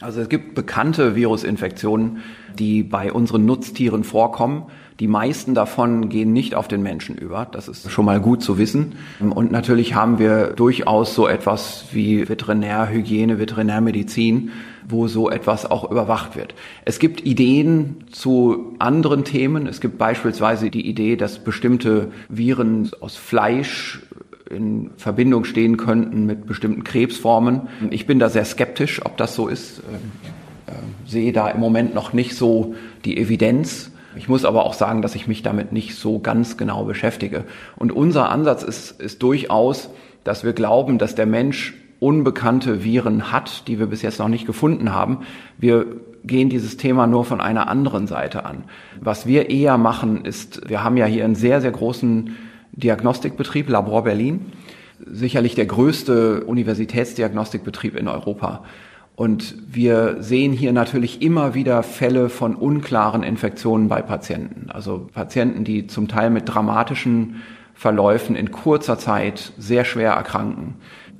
Also 0.00 0.22
es 0.22 0.30
gibt 0.30 0.54
bekannte 0.54 1.16
Virusinfektionen, 1.16 2.22
die 2.58 2.82
bei 2.82 3.12
unseren 3.12 3.44
Nutztieren 3.44 4.04
vorkommen. 4.04 4.64
Die 5.00 5.08
meisten 5.08 5.54
davon 5.54 6.08
gehen 6.08 6.32
nicht 6.32 6.54
auf 6.54 6.68
den 6.68 6.82
Menschen 6.82 7.16
über. 7.16 7.48
Das 7.50 7.66
ist 7.66 7.90
schon 7.90 8.04
mal 8.04 8.20
gut 8.20 8.42
zu 8.42 8.58
wissen. 8.58 8.92
Und 9.18 9.50
natürlich 9.50 9.94
haben 9.94 10.20
wir 10.20 10.52
durchaus 10.54 11.14
so 11.14 11.26
etwas 11.26 11.86
wie 11.90 12.28
Veterinärhygiene, 12.28 13.40
Veterinärmedizin, 13.40 14.52
wo 14.88 15.08
so 15.08 15.30
etwas 15.30 15.68
auch 15.68 15.90
überwacht 15.90 16.36
wird. 16.36 16.54
Es 16.84 17.00
gibt 17.00 17.26
Ideen 17.26 18.04
zu 18.12 18.76
anderen 18.78 19.24
Themen. 19.24 19.66
Es 19.66 19.80
gibt 19.80 19.98
beispielsweise 19.98 20.70
die 20.70 20.86
Idee, 20.86 21.16
dass 21.16 21.42
bestimmte 21.42 22.12
Viren 22.28 22.90
aus 23.00 23.16
Fleisch 23.16 24.00
in 24.48 24.90
Verbindung 24.96 25.44
stehen 25.44 25.76
könnten 25.76 26.26
mit 26.26 26.46
bestimmten 26.46 26.84
Krebsformen. 26.84 27.62
Ich 27.90 28.06
bin 28.06 28.18
da 28.18 28.28
sehr 28.28 28.44
skeptisch, 28.44 29.04
ob 29.04 29.16
das 29.16 29.34
so 29.34 29.48
ist. 29.48 29.82
Äh, 30.66 30.72
sehe 31.06 31.32
da 31.32 31.48
im 31.48 31.60
Moment 31.60 31.94
noch 31.94 32.12
nicht 32.12 32.36
so 32.36 32.74
die 33.04 33.18
Evidenz. 33.18 33.90
Ich 34.16 34.28
muss 34.28 34.44
aber 34.44 34.64
auch 34.64 34.74
sagen, 34.74 35.02
dass 35.02 35.14
ich 35.14 35.26
mich 35.26 35.42
damit 35.42 35.72
nicht 35.72 35.96
so 35.96 36.18
ganz 36.18 36.56
genau 36.56 36.84
beschäftige. 36.84 37.44
Und 37.76 37.92
unser 37.92 38.30
Ansatz 38.30 38.62
ist, 38.62 39.00
ist 39.00 39.22
durchaus, 39.22 39.90
dass 40.22 40.44
wir 40.44 40.52
glauben, 40.52 40.98
dass 40.98 41.14
der 41.14 41.26
Mensch 41.26 41.74
unbekannte 42.00 42.84
Viren 42.84 43.32
hat, 43.32 43.66
die 43.66 43.78
wir 43.78 43.86
bis 43.86 44.02
jetzt 44.02 44.18
noch 44.18 44.28
nicht 44.28 44.46
gefunden 44.46 44.92
haben. 44.92 45.20
Wir 45.58 45.86
gehen 46.24 46.48
dieses 46.48 46.76
Thema 46.76 47.06
nur 47.06 47.24
von 47.24 47.40
einer 47.40 47.68
anderen 47.68 48.06
Seite 48.06 48.44
an. 48.44 48.64
Was 49.00 49.26
wir 49.26 49.50
eher 49.50 49.78
machen, 49.78 50.24
ist, 50.24 50.68
wir 50.68 50.82
haben 50.82 50.96
ja 50.96 51.06
hier 51.06 51.24
einen 51.24 51.34
sehr, 51.34 51.60
sehr 51.60 51.70
großen 51.70 52.36
Diagnostikbetrieb, 52.72 53.68
Labor 53.68 54.04
Berlin, 54.04 54.52
sicherlich 55.06 55.54
der 55.54 55.66
größte 55.66 56.44
Universitätsdiagnostikbetrieb 56.44 57.96
in 57.96 58.08
Europa. 58.08 58.64
Und 59.16 59.54
wir 59.68 60.16
sehen 60.18 60.52
hier 60.52 60.72
natürlich 60.72 61.22
immer 61.22 61.54
wieder 61.54 61.82
Fälle 61.84 62.28
von 62.28 62.56
unklaren 62.56 63.22
Infektionen 63.22 63.88
bei 63.88 64.02
Patienten. 64.02 64.70
Also 64.70 65.06
Patienten, 65.12 65.62
die 65.62 65.86
zum 65.86 66.08
Teil 66.08 66.30
mit 66.30 66.52
dramatischen 66.52 67.42
Verläufen 67.74 68.34
in 68.34 68.50
kurzer 68.50 68.98
Zeit 68.98 69.52
sehr 69.56 69.84
schwer 69.84 70.12
erkranken. 70.12 70.74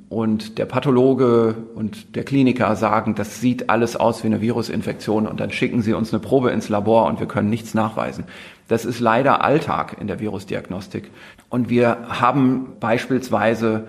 Und 0.09 0.59
der 0.59 0.67
Pathologe 0.67 1.57
und 1.75 2.15
der 2.17 2.25
Kliniker 2.25 2.77
sagen, 2.77 3.15
das 3.15 3.41
sieht 3.41 3.71
alles 3.71 3.97
aus 3.97 4.23
wie 4.23 4.29
eine 4.29 4.41
Virusinfektion 4.41 5.27
und 5.27 5.41
dann 5.41 5.51
schicken 5.51 5.83
sie 5.83 5.93
uns 5.93 6.13
eine 6.13 6.21
Probe 6.21 6.51
ins 6.51 6.69
Labor 6.69 7.07
und 7.07 7.21
wir 7.21 7.27
können 7.27 7.51
nichts 7.51 7.75
nachweisen. 7.75 8.25
Das 8.69 8.85
ist 8.85 9.01
leider 9.01 9.43
Alltag 9.43 9.97
in 10.01 10.07
der 10.07 10.21
Virusdiagnostik. 10.21 11.11
Und 11.49 11.69
wir 11.69 11.97
haben 12.09 12.75
beispielsweise 12.81 13.89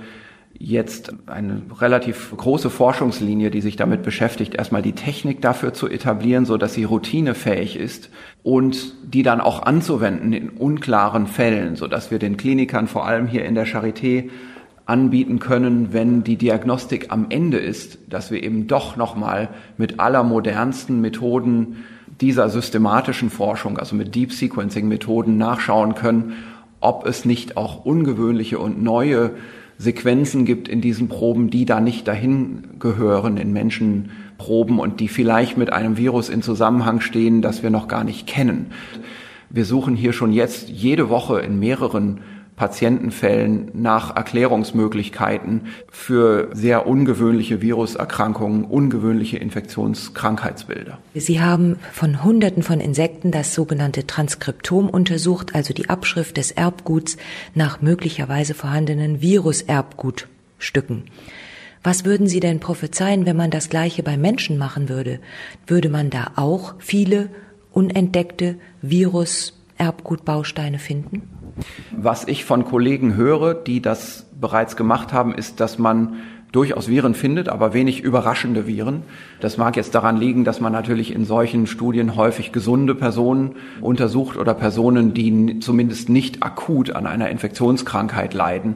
jetzt 0.57 1.13
eine 1.27 1.61
relativ 1.79 2.33
große 2.35 2.69
Forschungslinie, 2.69 3.51
die 3.51 3.61
sich 3.61 3.75
damit 3.75 4.03
beschäftigt, 4.03 4.55
erstmal 4.55 4.81
die 4.81 4.93
Technik 4.93 5.41
dafür 5.41 5.73
zu 5.73 5.87
etablieren, 5.87 6.45
so 6.45 6.57
dass 6.57 6.73
sie 6.73 6.85
routinefähig 6.85 7.77
ist 7.77 8.09
und 8.43 8.93
die 9.03 9.23
dann 9.23 9.41
auch 9.41 9.63
anzuwenden 9.63 10.33
in 10.33 10.49
unklaren 10.49 11.27
Fällen, 11.27 11.75
so 11.75 11.87
dass 11.87 12.09
wir 12.09 12.19
den 12.19 12.37
Klinikern 12.37 12.87
vor 12.87 13.05
allem 13.05 13.27
hier 13.27 13.45
in 13.45 13.55
der 13.55 13.67
Charité 13.67 14.29
anbieten 14.85 15.39
können, 15.39 15.93
wenn 15.93 16.23
die 16.23 16.37
Diagnostik 16.37 17.11
am 17.11 17.27
Ende 17.29 17.57
ist, 17.57 17.97
dass 18.07 18.31
wir 18.31 18.43
eben 18.43 18.67
doch 18.67 18.95
nochmal 18.95 19.49
mit 19.77 19.99
allermodernsten 19.99 21.01
Methoden 21.01 21.83
dieser 22.21 22.49
systematischen 22.49 23.29
Forschung, 23.29 23.77
also 23.77 23.95
mit 23.95 24.15
Deep 24.15 24.31
Sequencing 24.31 24.87
Methoden 24.87 25.37
nachschauen 25.37 25.95
können, 25.95 26.33
ob 26.79 27.05
es 27.05 27.25
nicht 27.25 27.57
auch 27.57 27.83
ungewöhnliche 27.83 28.59
und 28.59 28.81
neue 28.81 29.31
Sequenzen 29.77 30.45
gibt 30.45 30.67
in 30.67 30.81
diesen 30.81 31.09
Proben, 31.09 31.49
die 31.49 31.65
da 31.65 31.81
nicht 31.81 32.07
dahin 32.07 32.63
gehören 32.79 33.38
in 33.38 33.51
Menschenproben 33.51 34.79
und 34.79 34.99
die 34.99 35.07
vielleicht 35.07 35.57
mit 35.57 35.73
einem 35.73 35.97
Virus 35.97 36.29
in 36.29 36.41
Zusammenhang 36.41 37.01
stehen, 37.01 37.41
das 37.41 37.61
wir 37.61 37.69
noch 37.69 37.88
gar 37.88 38.03
nicht 38.03 38.25
kennen. 38.25 38.67
Wir 39.49 39.65
suchen 39.65 39.95
hier 39.95 40.13
schon 40.13 40.31
jetzt 40.31 40.69
jede 40.69 41.09
Woche 41.09 41.39
in 41.39 41.59
mehreren 41.59 42.19
Patientenfällen 42.55 43.69
nach 43.73 44.15
Erklärungsmöglichkeiten 44.15 45.67
für 45.89 46.49
sehr 46.53 46.87
ungewöhnliche 46.87 47.61
Viruserkrankungen, 47.61 48.63
ungewöhnliche 48.63 49.37
Infektionskrankheitsbilder. 49.37 50.97
Sie 51.13 51.41
haben 51.41 51.77
von 51.91 52.23
Hunderten 52.23 52.63
von 52.63 52.79
Insekten 52.79 53.31
das 53.31 53.53
sogenannte 53.53 54.07
Transkriptom 54.07 54.89
untersucht, 54.89 55.53
also 55.53 55.73
die 55.73 55.89
Abschrift 55.89 56.37
des 56.37 56.51
Erbguts 56.51 57.17
nach 57.55 57.81
möglicherweise 57.81 58.53
vorhandenen 58.53 59.21
Viruserbgutstücken. 59.21 61.03
Was 61.83 62.05
würden 62.05 62.27
Sie 62.27 62.39
denn 62.39 62.59
prophezeien, 62.61 63.25
wenn 63.25 63.35
man 63.35 63.51
das 63.51 63.69
Gleiche 63.69 64.01
bei 64.01 64.17
Menschen 64.17 64.57
machen 64.57 64.89
würde? 64.89 65.19
Würde 65.67 65.89
man 65.89 66.09
da 66.09 66.31
auch 66.35 66.73
viele 66.79 67.29
unentdeckte 67.73 68.55
Virus-Erbgutbausteine 69.77 70.79
finden? 70.79 71.23
Was 71.91 72.27
ich 72.27 72.45
von 72.45 72.65
Kollegen 72.65 73.15
höre, 73.15 73.53
die 73.53 73.81
das 73.81 74.25
bereits 74.39 74.75
gemacht 74.75 75.13
haben, 75.13 75.33
ist, 75.33 75.59
dass 75.59 75.77
man 75.77 76.17
durchaus 76.51 76.88
Viren 76.88 77.15
findet, 77.15 77.49
aber 77.49 77.73
wenig 77.73 78.01
überraschende 78.01 78.65
Viren. 78.65 79.03
Das 79.41 79.57
mag 79.57 79.75
jetzt 79.75 79.93
daran 79.93 80.15
liegen, 80.15 80.45
dass 80.45 80.61
man 80.61 80.71
natürlich 80.71 81.13
in 81.13 81.25
solchen 81.25 81.67
Studien 81.67 82.15
häufig 82.15 82.53
gesunde 82.53 82.95
Personen 82.95 83.55
untersucht 83.81 84.38
oder 84.38 84.53
Personen, 84.53 85.13
die 85.13 85.59
zumindest 85.59 86.07
nicht 86.07 86.43
akut 86.43 86.91
an 86.91 87.07
einer 87.07 87.29
Infektionskrankheit 87.29 88.33
leiden. 88.33 88.75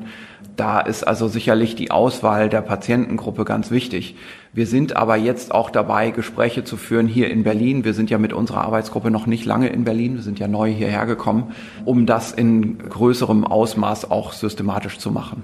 Da 0.56 0.80
ist 0.80 1.04
also 1.04 1.28
sicherlich 1.28 1.76
die 1.76 1.92
Auswahl 1.92 2.50
der 2.50 2.62
Patientengruppe 2.62 3.46
ganz 3.46 3.72
wichtig. 3.72 4.16
Wir 4.52 4.68
sind 4.68 4.96
aber 4.96 5.16
jetzt 5.16 5.54
auch 5.54 5.70
dabei, 5.70 6.12
Gespräche 6.12 6.64
zu 6.64 6.76
führen 6.76 7.08
hier 7.08 7.30
in 7.30 7.44
Berlin. 7.44 7.86
Wir 7.86 7.94
sind 7.94 8.10
ja 8.10 8.18
mit 8.18 8.34
unserer 8.34 8.62
Arbeitsgruppe 8.62 9.12
noch 9.12 9.26
nicht 9.26 9.46
lange 9.46 9.70
in 9.70 9.84
Berlin. 9.84 10.16
Wir 10.16 10.22
sind 10.22 10.40
ja 10.40 10.48
neu 10.48 10.72
hierher 10.72 11.06
gekommen, 11.06 11.54
um 11.86 12.06
das 12.06 12.32
in 12.32 12.78
größerem 12.78 13.46
Ausmaß 13.46 14.12
auch 14.12 14.34
systematisch 14.34 14.98
zu 14.98 15.12
machen. 15.12 15.44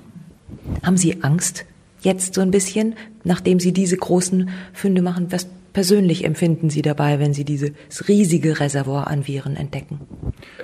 Haben 0.83 0.97
Sie 0.97 1.23
Angst 1.23 1.65
jetzt 2.01 2.33
so 2.33 2.41
ein 2.41 2.51
bisschen, 2.51 2.95
nachdem 3.23 3.59
Sie 3.59 3.73
diese 3.73 3.97
großen 3.97 4.49
Funde 4.73 5.01
machen? 5.01 5.27
Was 5.31 5.47
persönlich 5.75 6.23
empfinden 6.23 6.69
Sie 6.69 6.81
dabei, 6.81 7.19
wenn 7.19 7.33
Sie 7.33 7.43
dieses 7.43 7.73
riesige 8.07 8.61
Reservoir 8.61 9.07
an 9.07 9.27
Viren 9.27 9.57
entdecken? 9.57 9.99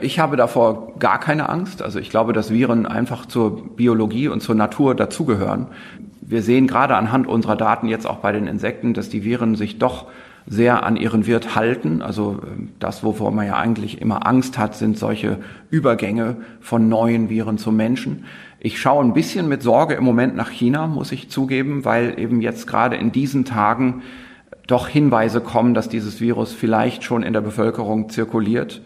Ich 0.01 0.19
habe 0.19 0.37
davor 0.37 0.97
gar 0.99 1.19
keine 1.19 1.49
Angst. 1.49 1.81
Also 1.81 1.99
ich 1.99 2.09
glaube, 2.09 2.31
dass 2.31 2.49
Viren 2.49 2.85
einfach 2.85 3.25
zur 3.25 3.75
Biologie 3.75 4.29
und 4.29 4.41
zur 4.41 4.55
Natur 4.55 4.95
dazugehören. 4.95 5.67
Wir 6.21 6.41
sehen 6.41 6.65
gerade 6.65 6.95
anhand 6.95 7.27
unserer 7.27 7.57
Daten 7.57 7.89
jetzt 7.89 8.07
auch 8.07 8.19
bei 8.19 8.31
den 8.31 8.47
Insekten, 8.47 8.93
dass 8.93 9.09
die 9.09 9.25
Viren 9.25 9.55
sich 9.55 9.79
doch 9.79 10.07
sehr 10.47 10.83
an 10.83 10.95
ihren 10.95 11.27
Wirt 11.27 11.57
halten. 11.57 12.01
Also 12.01 12.39
ähm, 12.47 12.69
das, 12.79 13.03
wovor 13.03 13.31
man 13.31 13.45
ja 13.45 13.57
eigentlich 13.57 13.99
immer 13.99 14.25
Angst 14.25 14.57
hat, 14.57 14.75
sind 14.75 14.97
solche 14.97 15.39
Übergänge 15.69 16.37
von 16.61 16.87
neuen 16.87 17.29
Viren 17.29 17.57
zu 17.57 17.73
Menschen. 17.73 18.23
Ich 18.61 18.79
schaue 18.79 19.03
ein 19.03 19.13
bisschen 19.13 19.49
mit 19.49 19.61
Sorge 19.61 19.95
im 19.95 20.05
Moment 20.05 20.37
nach 20.37 20.49
China, 20.51 20.87
muss 20.87 21.11
ich 21.11 21.29
zugeben, 21.29 21.83
weil 21.83 22.17
eben 22.17 22.39
jetzt 22.39 22.65
gerade 22.65 22.95
in 22.95 23.11
diesen 23.11 23.43
Tagen 23.43 24.03
doch 24.71 24.87
Hinweise 24.87 25.41
kommen, 25.41 25.73
dass 25.73 25.89
dieses 25.89 26.21
Virus 26.21 26.53
vielleicht 26.53 27.03
schon 27.03 27.23
in 27.23 27.33
der 27.33 27.41
Bevölkerung 27.41 28.09
zirkuliert. 28.09 28.81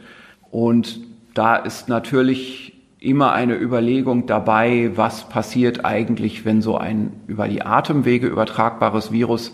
Und 0.51 0.99
da 1.33 1.55
ist 1.55 1.89
natürlich 1.89 2.73
immer 2.99 3.33
eine 3.33 3.55
Überlegung 3.55 4.25
dabei, 4.25 4.91
was 4.95 5.29
passiert 5.29 5.85
eigentlich, 5.85 6.43
wenn 6.43 6.61
so 6.61 6.77
ein 6.77 7.13
über 7.27 7.47
die 7.47 7.61
Atemwege 7.61 8.27
übertragbares 8.27 9.11
Virus 9.11 9.53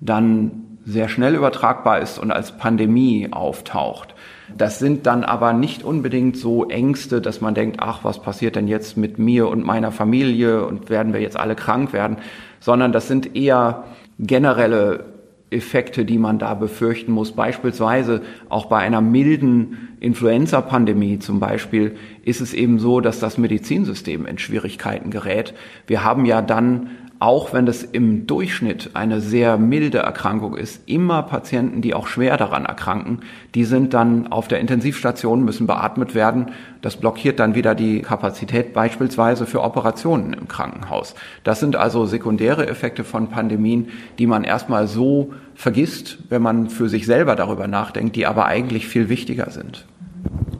dann 0.00 0.78
sehr 0.84 1.08
schnell 1.08 1.34
übertragbar 1.34 2.00
ist 2.00 2.18
und 2.18 2.32
als 2.32 2.58
Pandemie 2.58 3.28
auftaucht. 3.30 4.14
Das 4.58 4.78
sind 4.78 5.06
dann 5.06 5.24
aber 5.24 5.52
nicht 5.52 5.84
unbedingt 5.84 6.36
so 6.36 6.68
Ängste, 6.68 7.20
dass 7.20 7.40
man 7.40 7.54
denkt, 7.54 7.78
ach, 7.80 8.00
was 8.02 8.20
passiert 8.20 8.56
denn 8.56 8.68
jetzt 8.68 8.96
mit 8.96 9.18
mir 9.18 9.48
und 9.48 9.64
meiner 9.64 9.92
Familie 9.92 10.66
und 10.66 10.90
werden 10.90 11.12
wir 11.12 11.20
jetzt 11.20 11.38
alle 11.38 11.54
krank 11.54 11.92
werden, 11.92 12.18
sondern 12.60 12.92
das 12.92 13.08
sind 13.08 13.36
eher 13.36 13.84
generelle 14.18 15.11
Effekte, 15.52 16.04
die 16.04 16.18
man 16.18 16.38
da 16.38 16.54
befürchten 16.54 17.12
muss. 17.12 17.32
Beispielsweise 17.32 18.22
auch 18.48 18.66
bei 18.66 18.78
einer 18.78 19.00
milden 19.00 19.96
Influenza-Pandemie 20.00 21.18
zum 21.18 21.38
Beispiel 21.38 21.96
ist 22.24 22.40
es 22.40 22.54
eben 22.54 22.78
so, 22.78 23.00
dass 23.00 23.20
das 23.20 23.38
Medizinsystem 23.38 24.26
in 24.26 24.38
Schwierigkeiten 24.38 25.10
gerät. 25.10 25.54
Wir 25.86 26.02
haben 26.04 26.24
ja 26.24 26.42
dann 26.42 26.90
auch 27.22 27.52
wenn 27.52 27.66
das 27.66 27.84
im 27.84 28.26
Durchschnitt 28.26 28.90
eine 28.94 29.20
sehr 29.20 29.56
milde 29.56 29.98
Erkrankung 29.98 30.56
ist, 30.56 30.80
immer 30.86 31.22
Patienten, 31.22 31.80
die 31.80 31.94
auch 31.94 32.08
schwer 32.08 32.36
daran 32.36 32.66
erkranken, 32.66 33.20
die 33.54 33.64
sind 33.64 33.94
dann 33.94 34.26
auf 34.26 34.48
der 34.48 34.58
Intensivstation, 34.58 35.44
müssen 35.44 35.68
beatmet 35.68 36.16
werden. 36.16 36.50
Das 36.80 36.96
blockiert 36.96 37.38
dann 37.38 37.54
wieder 37.54 37.76
die 37.76 38.00
Kapazität 38.02 38.72
beispielsweise 38.72 39.46
für 39.46 39.62
Operationen 39.62 40.32
im 40.32 40.48
Krankenhaus. 40.48 41.14
Das 41.44 41.60
sind 41.60 41.76
also 41.76 42.06
sekundäre 42.06 42.66
Effekte 42.66 43.04
von 43.04 43.28
Pandemien, 43.28 43.90
die 44.18 44.26
man 44.26 44.42
erstmal 44.42 44.88
so 44.88 45.32
vergisst, 45.54 46.18
wenn 46.28 46.42
man 46.42 46.70
für 46.70 46.88
sich 46.88 47.06
selber 47.06 47.36
darüber 47.36 47.68
nachdenkt, 47.68 48.16
die 48.16 48.26
aber 48.26 48.46
eigentlich 48.46 48.88
viel 48.88 49.08
wichtiger 49.08 49.52
sind. 49.52 49.86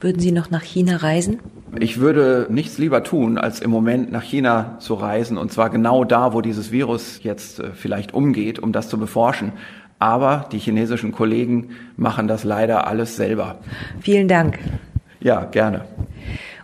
Würden 0.01 0.21
Sie 0.21 0.31
noch 0.31 0.51
nach 0.51 0.63
China 0.63 0.99
reisen? 0.99 1.41
Ich 1.79 2.01
würde 2.01 2.47
nichts 2.51 2.77
lieber 2.77 3.03
tun, 3.03 3.39
als 3.39 3.61
im 3.61 3.71
Moment 3.71 4.13
nach 4.13 4.23
China 4.23 4.77
zu 4.79 4.95
reisen 4.95 5.39
und 5.39 5.53
zwar 5.53 5.71
genau 5.71 6.05
da, 6.05 6.35
wo 6.35 6.43
dieses 6.43 6.71
Virus 6.71 7.21
jetzt 7.23 7.61
äh, 7.61 7.71
vielleicht 7.73 8.13
umgeht, 8.13 8.59
um 8.59 8.73
das 8.73 8.89
zu 8.89 8.99
beforschen. 8.99 9.53
Aber 9.99 10.47
die 10.53 10.59
chinesischen 10.59 11.13
Kollegen 11.13 11.71
machen 11.97 12.29
das 12.29 12.45
leider 12.45 12.87
alles 12.87 13.17
selber. 13.17 13.59
Vielen 14.01 14.29
Dank. 14.29 14.59
Ja, 15.21 15.45
gerne. 15.45 15.85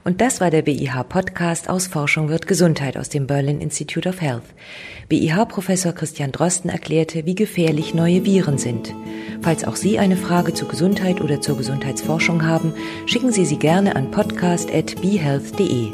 Und 0.09 0.23
das 0.23 0.41
war 0.41 0.51
der 0.51 0.63
BIH-Podcast 0.63 1.69
aus 1.69 1.87
Forschung 1.87 2.31
wird 2.31 2.47
Gesundheit 2.47 2.97
aus 2.97 3.11
dem 3.11 3.27
Berlin 3.27 3.61
Institute 3.61 4.09
of 4.09 4.23
Health. 4.23 4.55
BIH-Professor 5.11 5.93
Christian 5.93 6.33
Drosten 6.33 6.71
erklärte, 6.71 7.27
wie 7.27 7.35
gefährlich 7.35 7.93
neue 7.93 8.25
Viren 8.25 8.57
sind. 8.57 8.95
Falls 9.43 9.65
auch 9.65 9.77
Sie 9.77 9.99
eine 9.99 10.17
Frage 10.17 10.55
zur 10.55 10.69
Gesundheit 10.69 11.21
oder 11.21 11.43
zur 11.43 11.59
Gesundheitsforschung 11.59 12.47
haben, 12.47 12.73
schicken 13.05 13.33
Sie 13.33 13.45
sie 13.45 13.59
gerne 13.59 13.97
an 13.97 14.11
podcast.behealth.de. 14.11 15.89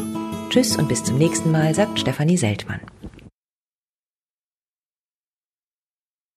Tschüss 0.49 0.77
und 0.77 0.89
bis 0.89 1.03
zum 1.03 1.19
nächsten 1.19 1.51
Mal, 1.51 1.75
sagt 1.75 1.99
Stefanie 1.99 2.37
Seltmann. 2.37 2.83